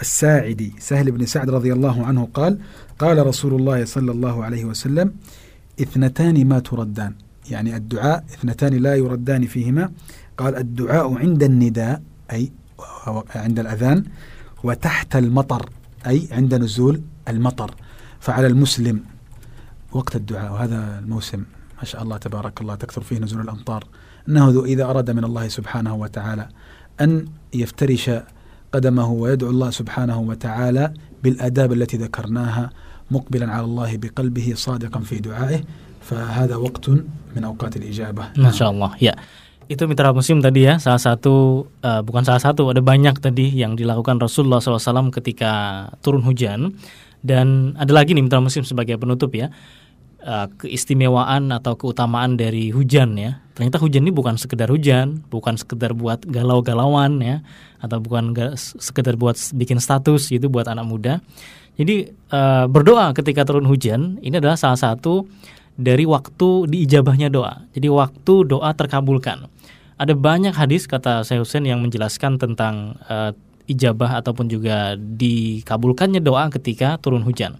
الساعدي. 0.01 0.73
سهل 0.79 1.11
بن 1.11 1.25
سعد 1.25 1.49
رضي 1.49 1.73
الله 1.73 2.05
عنه 2.05 2.27
قال 2.33 2.59
قال 2.99 3.27
رسول 3.27 3.53
الله 3.53 3.85
صلى 3.85 4.11
الله 4.11 4.43
عليه 4.43 4.65
وسلم 4.65 5.13
اثنتان 5.81 6.47
ما 6.47 6.59
تردان. 6.59 7.13
يعني 7.49 7.75
الدعاء 7.75 8.25
اثنتان 8.33 8.73
لا 8.73 8.95
يردان 8.95 9.47
فيهما. 9.47 9.91
قال 10.37 10.55
الدعاء 10.55 11.17
عند 11.17 11.43
النداء 11.43 12.01
أي 12.31 12.51
عند 13.35 13.59
الأذان 13.59 14.03
وتحت 14.63 15.15
المطر 15.15 15.69
أي 16.07 16.27
عند 16.31 16.53
نزول 16.53 17.01
المطر 17.27 17.75
فعلى 18.19 18.47
المسلم. 18.47 19.03
وقت 19.91 20.15
الدعاء 20.15 20.51
وهذا 20.51 20.99
الموسم 20.99 21.43
ما 21.77 21.83
شاء 21.83 22.03
الله 22.03 22.17
تبارك 22.17 22.61
الله 22.61 22.75
تكثر 22.75 23.01
فيه 23.01 23.19
نزول 23.19 23.41
الأمطار. 23.41 23.87
أنه 24.28 24.64
إذا 24.64 24.84
أراد 24.84 25.10
من 25.10 25.24
الله 25.24 25.48
سبحانه 25.48 25.94
وتعالى 25.94 26.48
أن 27.00 27.24
يفترش 27.54 28.10
قدمه 28.72 29.08
ويدعو 29.12 29.50
الله 29.50 29.70
سبحانه 29.70 30.18
وتعالى 30.20 30.84
بالآداب 31.24 31.72
التي 31.72 31.96
ذكرناها 31.96 32.70
مقبلا 33.10 33.46
على 33.50 33.64
الله 33.64 33.90
بقلبه 33.96 34.52
صادقا 34.54 35.00
في 35.00 35.18
دعائه 35.18 35.60
فهذا 36.00 36.56
وقت 36.56 36.88
من 37.36 37.42
أوقات 37.44 37.76
الإجابة 37.76 38.38
Masya 38.38 38.70
Allah 38.70 38.94
ya 39.02 39.14
itu 39.70 39.86
mitra 39.86 40.10
musim 40.10 40.42
tadi 40.42 40.66
ya 40.66 40.82
salah 40.82 40.98
satu 40.98 41.66
uh, 41.82 42.02
bukan 42.02 42.26
salah 42.26 42.42
satu 42.42 42.70
ada 42.74 42.82
banyak 42.82 43.18
tadi 43.22 43.54
yang 43.54 43.78
dilakukan 43.78 44.18
Rasulullah 44.18 44.58
SAW 44.58 45.14
ketika 45.14 45.86
turun 46.02 46.26
hujan 46.26 46.74
dan 47.22 47.78
ada 47.78 47.94
lagi 47.94 48.14
nih 48.14 48.26
mitra 48.26 48.42
musim 48.42 48.66
sebagai 48.66 48.98
penutup 48.98 49.30
ya 49.30 49.54
uh, 50.25 50.49
keistimewaan 50.57 51.53
atau 51.53 51.77
keutamaan 51.77 52.35
dari 52.35 52.73
hujan 52.73 53.15
ya. 53.15 53.39
Ternyata 53.55 53.79
hujan 53.79 54.03
ini 54.03 54.11
bukan 54.11 54.35
sekedar 54.35 54.67
hujan, 54.67 55.23
bukan 55.31 55.55
sekedar 55.55 55.95
buat 55.95 56.25
galau-galauan 56.27 57.23
ya, 57.23 57.39
atau 57.79 58.03
bukan 58.03 58.35
sekedar 58.57 59.15
buat 59.15 59.39
bikin 59.55 59.79
status 59.79 60.33
itu 60.33 60.51
buat 60.51 60.67
anak 60.67 60.83
muda. 60.83 61.13
Jadi 61.79 62.11
uh, 62.35 62.67
berdoa 62.67 63.15
ketika 63.15 63.47
turun 63.47 63.63
hujan 63.63 64.19
ini 64.19 64.35
adalah 64.41 64.59
salah 64.59 64.79
satu 64.79 65.23
dari 65.79 66.03
waktu 66.03 66.67
diijabahnya 66.67 67.31
doa. 67.31 67.67
Jadi 67.71 67.87
waktu 67.87 68.33
doa 68.47 68.71
terkabulkan. 68.75 69.47
Ada 69.95 70.11
banyak 70.11 70.51
hadis 70.51 70.91
kata 70.91 71.23
Syekh 71.23 71.47
Hussein 71.47 71.63
yang 71.63 71.79
menjelaskan 71.79 72.35
tentang 72.35 72.99
uh, 73.07 73.31
ijabah 73.67 74.19
ataupun 74.19 74.51
juga 74.51 74.99
dikabulkannya 74.99 76.19
doa 76.19 76.51
ketika 76.51 76.99
turun 76.99 77.23
hujan. 77.23 77.55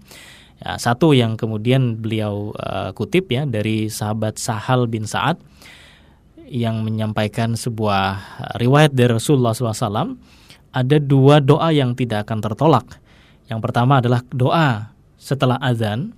Ya, 0.56 0.80
satu 0.80 1.12
yang 1.12 1.36
kemudian 1.36 2.00
beliau 2.00 2.56
uh, 2.56 2.88
kutip 2.96 3.28
ya 3.28 3.44
dari 3.44 3.92
sahabat 3.92 4.40
Sahal 4.40 4.88
bin 4.88 5.04
Sa'ad 5.04 5.36
yang 6.48 6.80
menyampaikan 6.80 7.58
sebuah 7.58 8.22
riwayat 8.56 8.94
dari 8.94 9.12
Rasulullah 9.12 9.52
SAW 9.52 10.16
ada 10.72 10.96
dua 10.96 11.44
doa 11.44 11.68
yang 11.74 11.92
tidak 11.92 12.24
akan 12.28 12.40
tertolak. 12.40 12.86
Yang 13.52 13.60
pertama 13.62 14.00
adalah 14.00 14.20
doa 14.32 14.96
setelah 15.20 15.60
azan, 15.60 16.16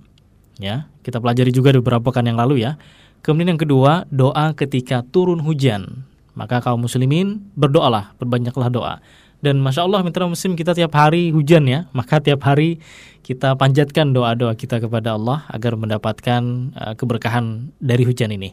ya 0.59 0.87
kita 1.03 1.19
pelajari 1.19 1.51
juga 1.51 1.75
beberapa 1.75 2.11
pekan 2.11 2.27
yang 2.27 2.39
lalu 2.39 2.63
ya. 2.63 2.79
Kemudian 3.19 3.55
yang 3.55 3.61
kedua 3.61 4.07
doa 4.07 4.55
ketika 4.55 5.03
turun 5.03 5.43
hujan. 5.43 6.07
Maka 6.37 6.63
kaum 6.63 6.79
muslimin 6.79 7.51
berdoalah, 7.59 8.15
berbanyaklah 8.15 8.71
doa. 8.71 8.95
Dan 9.39 9.63
masya 9.63 9.87
Allah 9.87 10.03
mitra 10.03 10.27
muslim 10.27 10.59
kita 10.59 10.75
tiap 10.75 10.91
hari 10.99 11.31
hujan 11.31 11.63
ya, 11.63 11.87
maka 11.95 12.19
tiap 12.19 12.43
hari 12.43 12.83
kita 13.23 13.55
panjatkan 13.55 14.11
doa-doa 14.11 14.55
kita 14.55 14.83
kepada 14.83 15.15
Allah 15.15 15.47
agar 15.47 15.79
mendapatkan 15.79 16.41
uh, 16.75 16.93
keberkahan 16.99 17.71
dari 17.79 18.03
hujan 18.03 18.35
ini. 18.35 18.51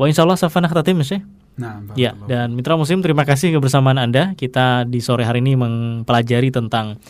Wa 0.00 0.08
insya 0.08 0.24
Allah 0.24 0.40
safana 0.40 0.72
khatatim 0.72 1.04
ya. 1.04 1.20
Nah, 1.56 1.80
ya, 1.96 2.12
dan 2.28 2.52
mitra 2.52 2.76
muslim 2.76 3.00
terima 3.00 3.24
kasih 3.24 3.56
kebersamaan 3.56 3.96
Anda. 3.96 4.36
Kita 4.36 4.84
di 4.84 5.00
sore 5.00 5.24
hari 5.24 5.40
ini 5.40 5.56
mempelajari 5.56 6.52
tentang 6.52 7.00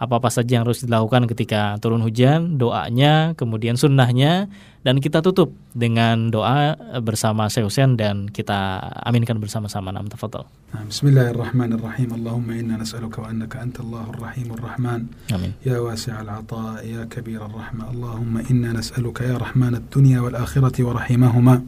apa-apa 0.00 0.32
saja 0.32 0.56
yang 0.56 0.64
harus 0.64 0.80
dilakukan 0.80 1.28
ketika 1.28 1.76
turun 1.76 2.00
hujan, 2.00 2.56
doanya, 2.56 3.36
kemudian 3.36 3.76
sunnahnya, 3.76 4.48
dan 4.80 4.96
kita 4.96 5.20
tutup 5.20 5.52
dengan 5.76 6.32
doa 6.32 6.72
bersama 7.04 7.52
Syekh 7.52 7.68
Hussein 7.68 8.00
dan 8.00 8.32
kita 8.32 8.80
aminkan 9.04 9.36
bersama-sama. 9.36 9.92
Nam 9.92 10.08
tafadhol. 10.08 10.48
Bismillahirrahmanirrahim. 10.72 12.16
Allahumma 12.16 12.56
inna 12.56 12.80
nas'aluka 12.80 13.20
wa 13.20 13.28
annaka 13.28 13.60
antallahur 13.60 14.16
rahimur 14.16 14.56
rahman. 14.64 15.12
Amin. 15.36 15.52
Ya 15.60 15.76
wasi'al 15.84 16.24
'ata, 16.24 16.80
ya 16.80 17.04
kabirar 17.04 17.52
rahma. 17.52 17.92
Allahumma 17.92 18.40
inna 18.48 18.72
nas'aluka 18.72 19.28
ya 19.28 19.36
rahman 19.36 19.76
ad-dunya 19.76 20.24
wal 20.24 20.32
akhirati 20.32 20.80
wa 20.80 20.96
rahimahuma. 20.96 21.60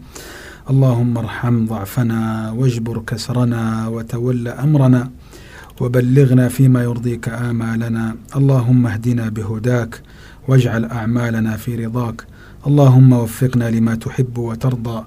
اللهم 0.62 1.18
ارحم 1.18 1.66
ضعفنا 1.66 2.55
واجبر 2.55 3.03
كسرنا 3.03 3.91
وتول 3.91 4.47
امرنا 4.49 5.11
وبلغنا 5.82 6.47
فيما 6.47 6.84
يرضيك 6.84 7.30
آمالنا. 7.30 8.15
اللهم 8.36 8.88
اهدنا 8.88 9.30
بهداك 9.30 10.01
واجعل 10.47 10.86
أعمالنا 10.86 11.57
في 11.57 11.86
رضاك. 11.86 12.25
اللهم 12.67 13.13
وفقنا 13.13 13.71
لما 13.71 13.95
تحب 13.95 14.38
وترضى. 14.38 15.05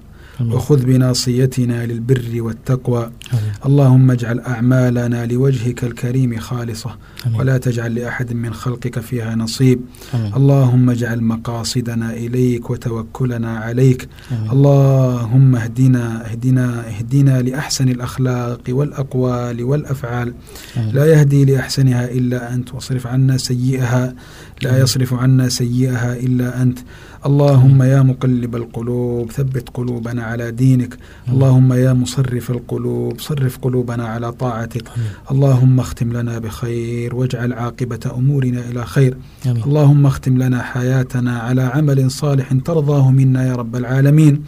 وخذ 0.49 0.85
بناصيتنا 0.85 1.85
للبر 1.85 2.41
والتقوى 2.41 3.11
أمين. 3.33 3.51
اللهم 3.65 4.11
اجعل 4.11 4.39
أعمالنا 4.39 5.25
لوجهك 5.25 5.83
الكريم 5.83 6.39
خالصة 6.39 6.95
أمين. 7.27 7.39
ولا 7.39 7.57
تجعل 7.57 7.95
لأحد 7.95 8.33
من 8.33 8.53
خلقك 8.53 8.99
فيها 8.99 9.35
نصيب 9.35 9.79
أمين. 10.13 10.33
اللهم 10.33 10.89
اجعل 10.89 11.21
مقاصدنا 11.23 12.13
إليك 12.13 12.69
وتوكلنا 12.69 13.57
عليك 13.57 14.09
أمين. 14.31 14.51
اللهم 14.51 15.55
اهدنا 15.55 16.31
اهدنا 16.31 16.87
اهدنا 16.87 17.41
لأحسن 17.41 17.89
الأخلاق 17.89 18.61
والأقوال 18.69 19.63
والأفعال 19.63 20.33
أمين. 20.77 20.95
لا 20.95 21.05
يهدي 21.05 21.45
لأحسنها 21.45 22.11
إلا 22.11 22.53
أنت 22.53 22.73
واصرف 22.73 23.07
عنا 23.07 23.37
سيئها 23.37 24.15
لا 24.61 24.79
يصرف 24.79 25.13
عنا 25.13 25.49
سيئها 25.49 26.15
إلا 26.15 26.61
أنت 26.61 26.79
اللهم 27.25 27.83
يا 27.83 28.01
مقلب 28.01 28.55
القلوب 28.55 29.31
ثبت 29.31 29.69
قلوبنا 29.73 30.23
على 30.23 30.51
دينك. 30.51 30.97
اللهم 31.29 31.73
يا 31.73 31.93
مصرف 31.93 32.51
القلوب 32.51 33.19
صرف 33.19 33.57
قلوبنا 33.61 34.07
على 34.07 34.31
طاعتك. 34.31 34.83
اللهم 35.31 35.79
اختم 35.79 36.13
لنا 36.13 36.39
بخير 36.39 37.15
واجعل 37.15 37.53
عاقبة 37.53 37.99
أمورنا 38.17 38.69
إلى 38.69 38.85
خير. 38.85 39.17
اللهم 39.45 40.05
اختم 40.05 40.37
لنا 40.37 40.61
حياتنا 40.61 41.39
على 41.39 41.61
عمل 41.61 42.11
صالح 42.11 42.53
ترضاه 42.53 43.11
منا 43.11 43.47
يا 43.47 43.55
رب 43.55 43.75
العالمين. 43.75 44.43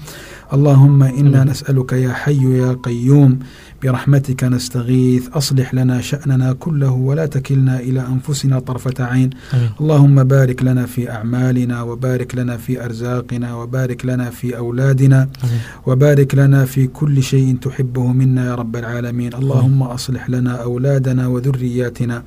اللهم 0.54 1.04
إنا 1.04 1.44
نسألك 1.44 1.94
يا 1.94 2.14
حي 2.14 2.58
يا 2.58 2.74
قيوم 2.84 3.40
برحمتك 3.84 4.44
نستغيث 4.44 5.28
أصلح 5.34 5.74
لنا 5.74 6.02
شأننا 6.02 6.54
كله 6.54 6.92
ولا 6.92 7.26
تكلنا 7.26 7.80
إلى 7.80 8.02
أنفسنا 8.08 8.60
طرفة 8.60 8.94
عين 9.04 9.30
أمين. 9.54 9.70
اللهم 9.82 10.24
بارك 10.24 10.64
لنا 10.64 10.86
في 10.86 11.12
أعمالنا 11.12 11.82
وبارك 11.82 12.36
لنا 12.36 12.58
في 12.58 12.86
أرزاقنا 12.86 13.56
وبارك 13.56 14.06
لنا 14.06 14.30
في 14.30 14.58
أولادنا 14.58 15.22
أمين. 15.44 15.60
وبارك 15.88 16.36
لنا 16.36 16.66
في 16.66 16.88
كل 16.88 17.24
شيء 17.24 17.58
تحبه 17.62 18.08
منا 18.08 18.46
يا 18.46 18.56
رب 18.56 18.76
العالمين 18.76 19.34
اللهم 19.34 19.84
أصلح 19.84 20.30
لنا 20.30 20.52
أولادنا 20.64 21.28
وذرياتنا 21.28 22.24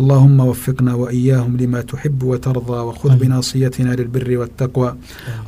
اللهم 0.00 0.40
وفقنا 0.40 0.94
وإياهم 0.94 1.56
لما 1.56 1.80
تحب 1.80 2.22
وترضى 2.22 2.78
وخذ 2.88 3.16
بناصيتنا 3.16 3.94
للبر 3.94 4.38
والتقوى. 4.38 4.96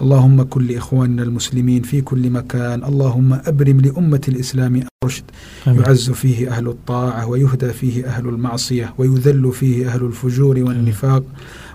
اللهم 0.03 0.43
كل 0.43 0.77
إخواننا 0.77 1.23
المسلمين 1.23 1.83
في 1.83 2.01
كل 2.01 2.31
مكان. 2.31 2.85
اللهم 2.85 3.33
أبرم 3.33 3.81
لأمة 3.81 4.21
الإسلام 4.29 4.83
الرشد 5.05 5.25
يعز 5.67 6.11
فيه 6.11 6.49
أهل 6.49 6.69
الطاعة 6.69 7.27
ويهدى 7.27 7.73
فيه 7.73 8.07
أهل 8.07 8.29
المعصية 8.29 8.95
ويذل 8.99 9.53
فيه 9.53 9.89
أهل 9.89 10.05
الفجور 10.05 10.59
والنفاق. 10.59 11.23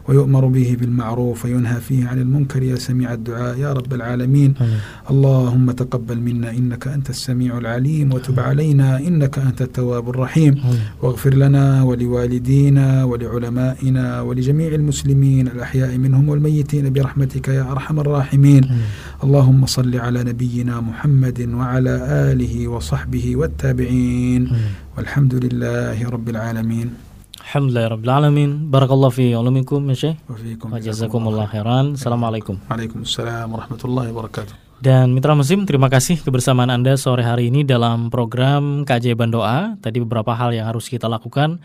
ويؤمر 0.07 0.45
به 0.47 0.77
بالمعروف 0.79 1.45
وينهى 1.45 1.79
فيه 1.81 2.07
عن 2.07 2.21
المنكر. 2.21 2.63
يا 2.63 2.75
سميع 2.75 3.13
الدعاء 3.13 3.59
يا 3.59 3.73
رب 3.73 3.93
العالمين. 3.93 4.53
أمين. 4.61 4.79
اللهم 5.11 5.71
تقبل 5.71 6.19
منا 6.19 6.51
إنك 6.51 6.87
أنت 6.87 7.09
السميع 7.09 7.57
العليم. 7.57 8.13
وتب 8.13 8.39
علينا 8.39 8.99
إنك 8.99 9.39
أنت 9.39 9.61
التواب 9.61 10.09
الرحيم. 10.09 10.53
أمين. 10.63 10.79
واغفر 11.01 11.33
لنا 11.33 11.83
ولوالدينا 11.83 13.03
ولعلمائنا 13.03 14.21
ولجميع 14.21 14.75
المسلمين 14.75 15.47
الأحياء 15.47 15.97
منهم 15.97 16.29
والميتين 16.29 16.93
برحمتك 16.93 17.47
يا 17.47 17.71
أرحم 17.71 17.99
الراحمين. 17.99 18.63
أمين. 18.63 18.81
اللهم 19.23 19.65
صل 19.65 19.95
على 19.95 20.23
نبينا 20.23 20.81
محمد 20.81 21.49
وعلى 21.53 21.93
آله 22.31 22.67
وصحبه 22.67 23.35
والتابعين. 23.35 24.51
والحمد 24.97 25.33
لله 25.45 26.09
رب 26.09 26.29
العالمين. 26.29 27.06
Alhamdulillah 27.47 27.95
Rabbil 27.95 28.11
Alamin. 28.11 28.51
Barakallahu 28.67 29.07
fi 29.07 29.31
ulumikum 29.31 29.79
ya 29.87 29.95
Syekh. 29.95 30.19
Wa 30.67 30.83
jazakumullah 30.83 31.47
khairan. 31.47 31.95
Assalamualaikum. 31.95 32.59
Waalaikumsalam 32.67 33.47
warahmatullahi 33.47 34.11
wabarakatuh. 34.11 34.83
Dan 34.83 35.15
Mitra 35.15 35.31
Muslim, 35.31 35.63
terima 35.63 35.87
kasih 35.87 36.19
kebersamaan 36.27 36.67
Anda 36.67 36.99
sore 36.99 37.23
hari 37.23 37.47
ini 37.47 37.63
dalam 37.63 38.11
program 38.11 38.83
Keajaiban 38.83 39.31
Doa. 39.31 39.79
Tadi 39.79 40.03
beberapa 40.03 40.35
hal 40.35 40.59
yang 40.59 40.67
harus 40.67 40.91
kita 40.91 41.07
lakukan 41.07 41.63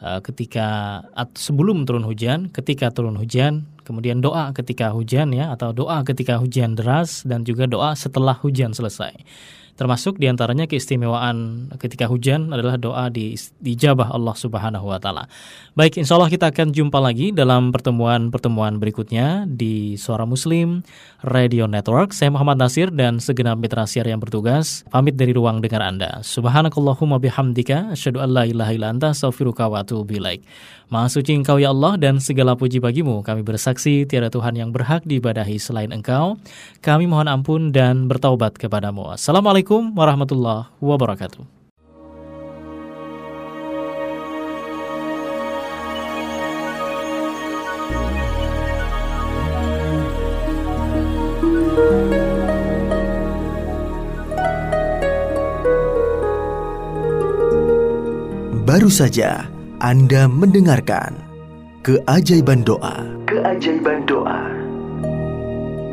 uh, 0.00 0.24
ketika 0.24 1.04
sebelum 1.36 1.84
turun 1.84 2.08
hujan, 2.08 2.48
ketika 2.48 2.88
turun 2.88 3.20
hujan, 3.20 3.68
kemudian 3.84 4.24
doa 4.24 4.56
ketika 4.56 4.88
hujan 4.88 5.36
ya 5.36 5.52
atau 5.52 5.76
doa 5.76 6.00
ketika 6.00 6.40
hujan 6.40 6.72
deras 6.80 7.28
dan 7.28 7.44
juga 7.44 7.68
doa 7.68 7.92
setelah 7.92 8.40
hujan 8.40 8.72
selesai. 8.72 9.12
Termasuk 9.78 10.20
di 10.20 10.28
antaranya 10.28 10.68
keistimewaan 10.68 11.70
ketika 11.80 12.04
hujan 12.04 12.52
adalah 12.52 12.76
doa 12.76 13.08
di 13.08 13.32
dijabah 13.64 14.12
Allah 14.12 14.36
Subhanahu 14.36 14.92
Wa 14.92 15.00
Taala. 15.00 15.24
Baik, 15.72 15.96
insya 15.96 16.20
Allah 16.20 16.28
kita 16.28 16.52
akan 16.52 16.76
jumpa 16.76 17.00
lagi 17.00 17.32
dalam 17.32 17.72
pertemuan-pertemuan 17.72 18.76
berikutnya 18.76 19.48
di 19.48 19.96
Suara 19.96 20.28
Muslim 20.28 20.84
Radio 21.24 21.64
Network. 21.64 22.12
Saya 22.12 22.28
Muhammad 22.28 22.60
Nasir 22.60 22.92
dan 22.92 23.24
segenap 23.24 23.56
mitra 23.56 23.88
siar 23.88 24.04
yang 24.04 24.20
bertugas 24.20 24.84
pamit 24.92 25.16
dari 25.16 25.32
ruang 25.32 25.64
dengar 25.64 25.80
Anda. 25.80 26.20
Subhanakallahumma 26.20 27.16
bihamdika 27.16 27.96
asyhadu 27.96 28.20
an 28.20 28.36
la 28.36 28.44
ilaha 28.44 28.72
illa 28.76 28.92
anta 28.92 29.16
astaghfiruka 29.16 29.64
wa 29.70 29.80
atubu. 29.80 30.10
Maha 30.90 31.06
suci 31.06 31.38
Engkau 31.38 31.62
ya 31.62 31.70
Allah 31.70 31.94
dan 31.94 32.18
segala 32.18 32.58
puji 32.58 32.82
bagimu. 32.82 33.22
Kami 33.22 33.46
bersaksi 33.46 34.02
tiada 34.10 34.26
Tuhan 34.26 34.58
yang 34.58 34.74
berhak 34.74 35.06
diibadahi 35.06 35.54
selain 35.54 35.94
Engkau. 35.94 36.34
Kami 36.82 37.06
mohon 37.06 37.30
ampun 37.30 37.70
dan 37.70 38.10
bertaubat 38.10 38.58
kepadamu. 38.58 39.14
Assalamualaikum 39.14 39.59
warahmatullahi 39.68 40.72
wabarakatuh. 40.80 41.60
Baru 58.70 58.86
saja 58.86 59.50
anda 59.82 60.30
mendengarkan 60.30 61.18
keajaiban 61.82 62.62
doa. 62.62 63.02
Keajaiban 63.26 64.06
doa. 64.06 64.46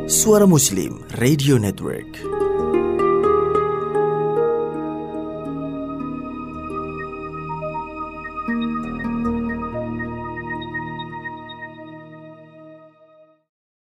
Suara 0.06 0.46
Muslim 0.46 1.02
Radio 1.18 1.58
Network. 1.58 2.06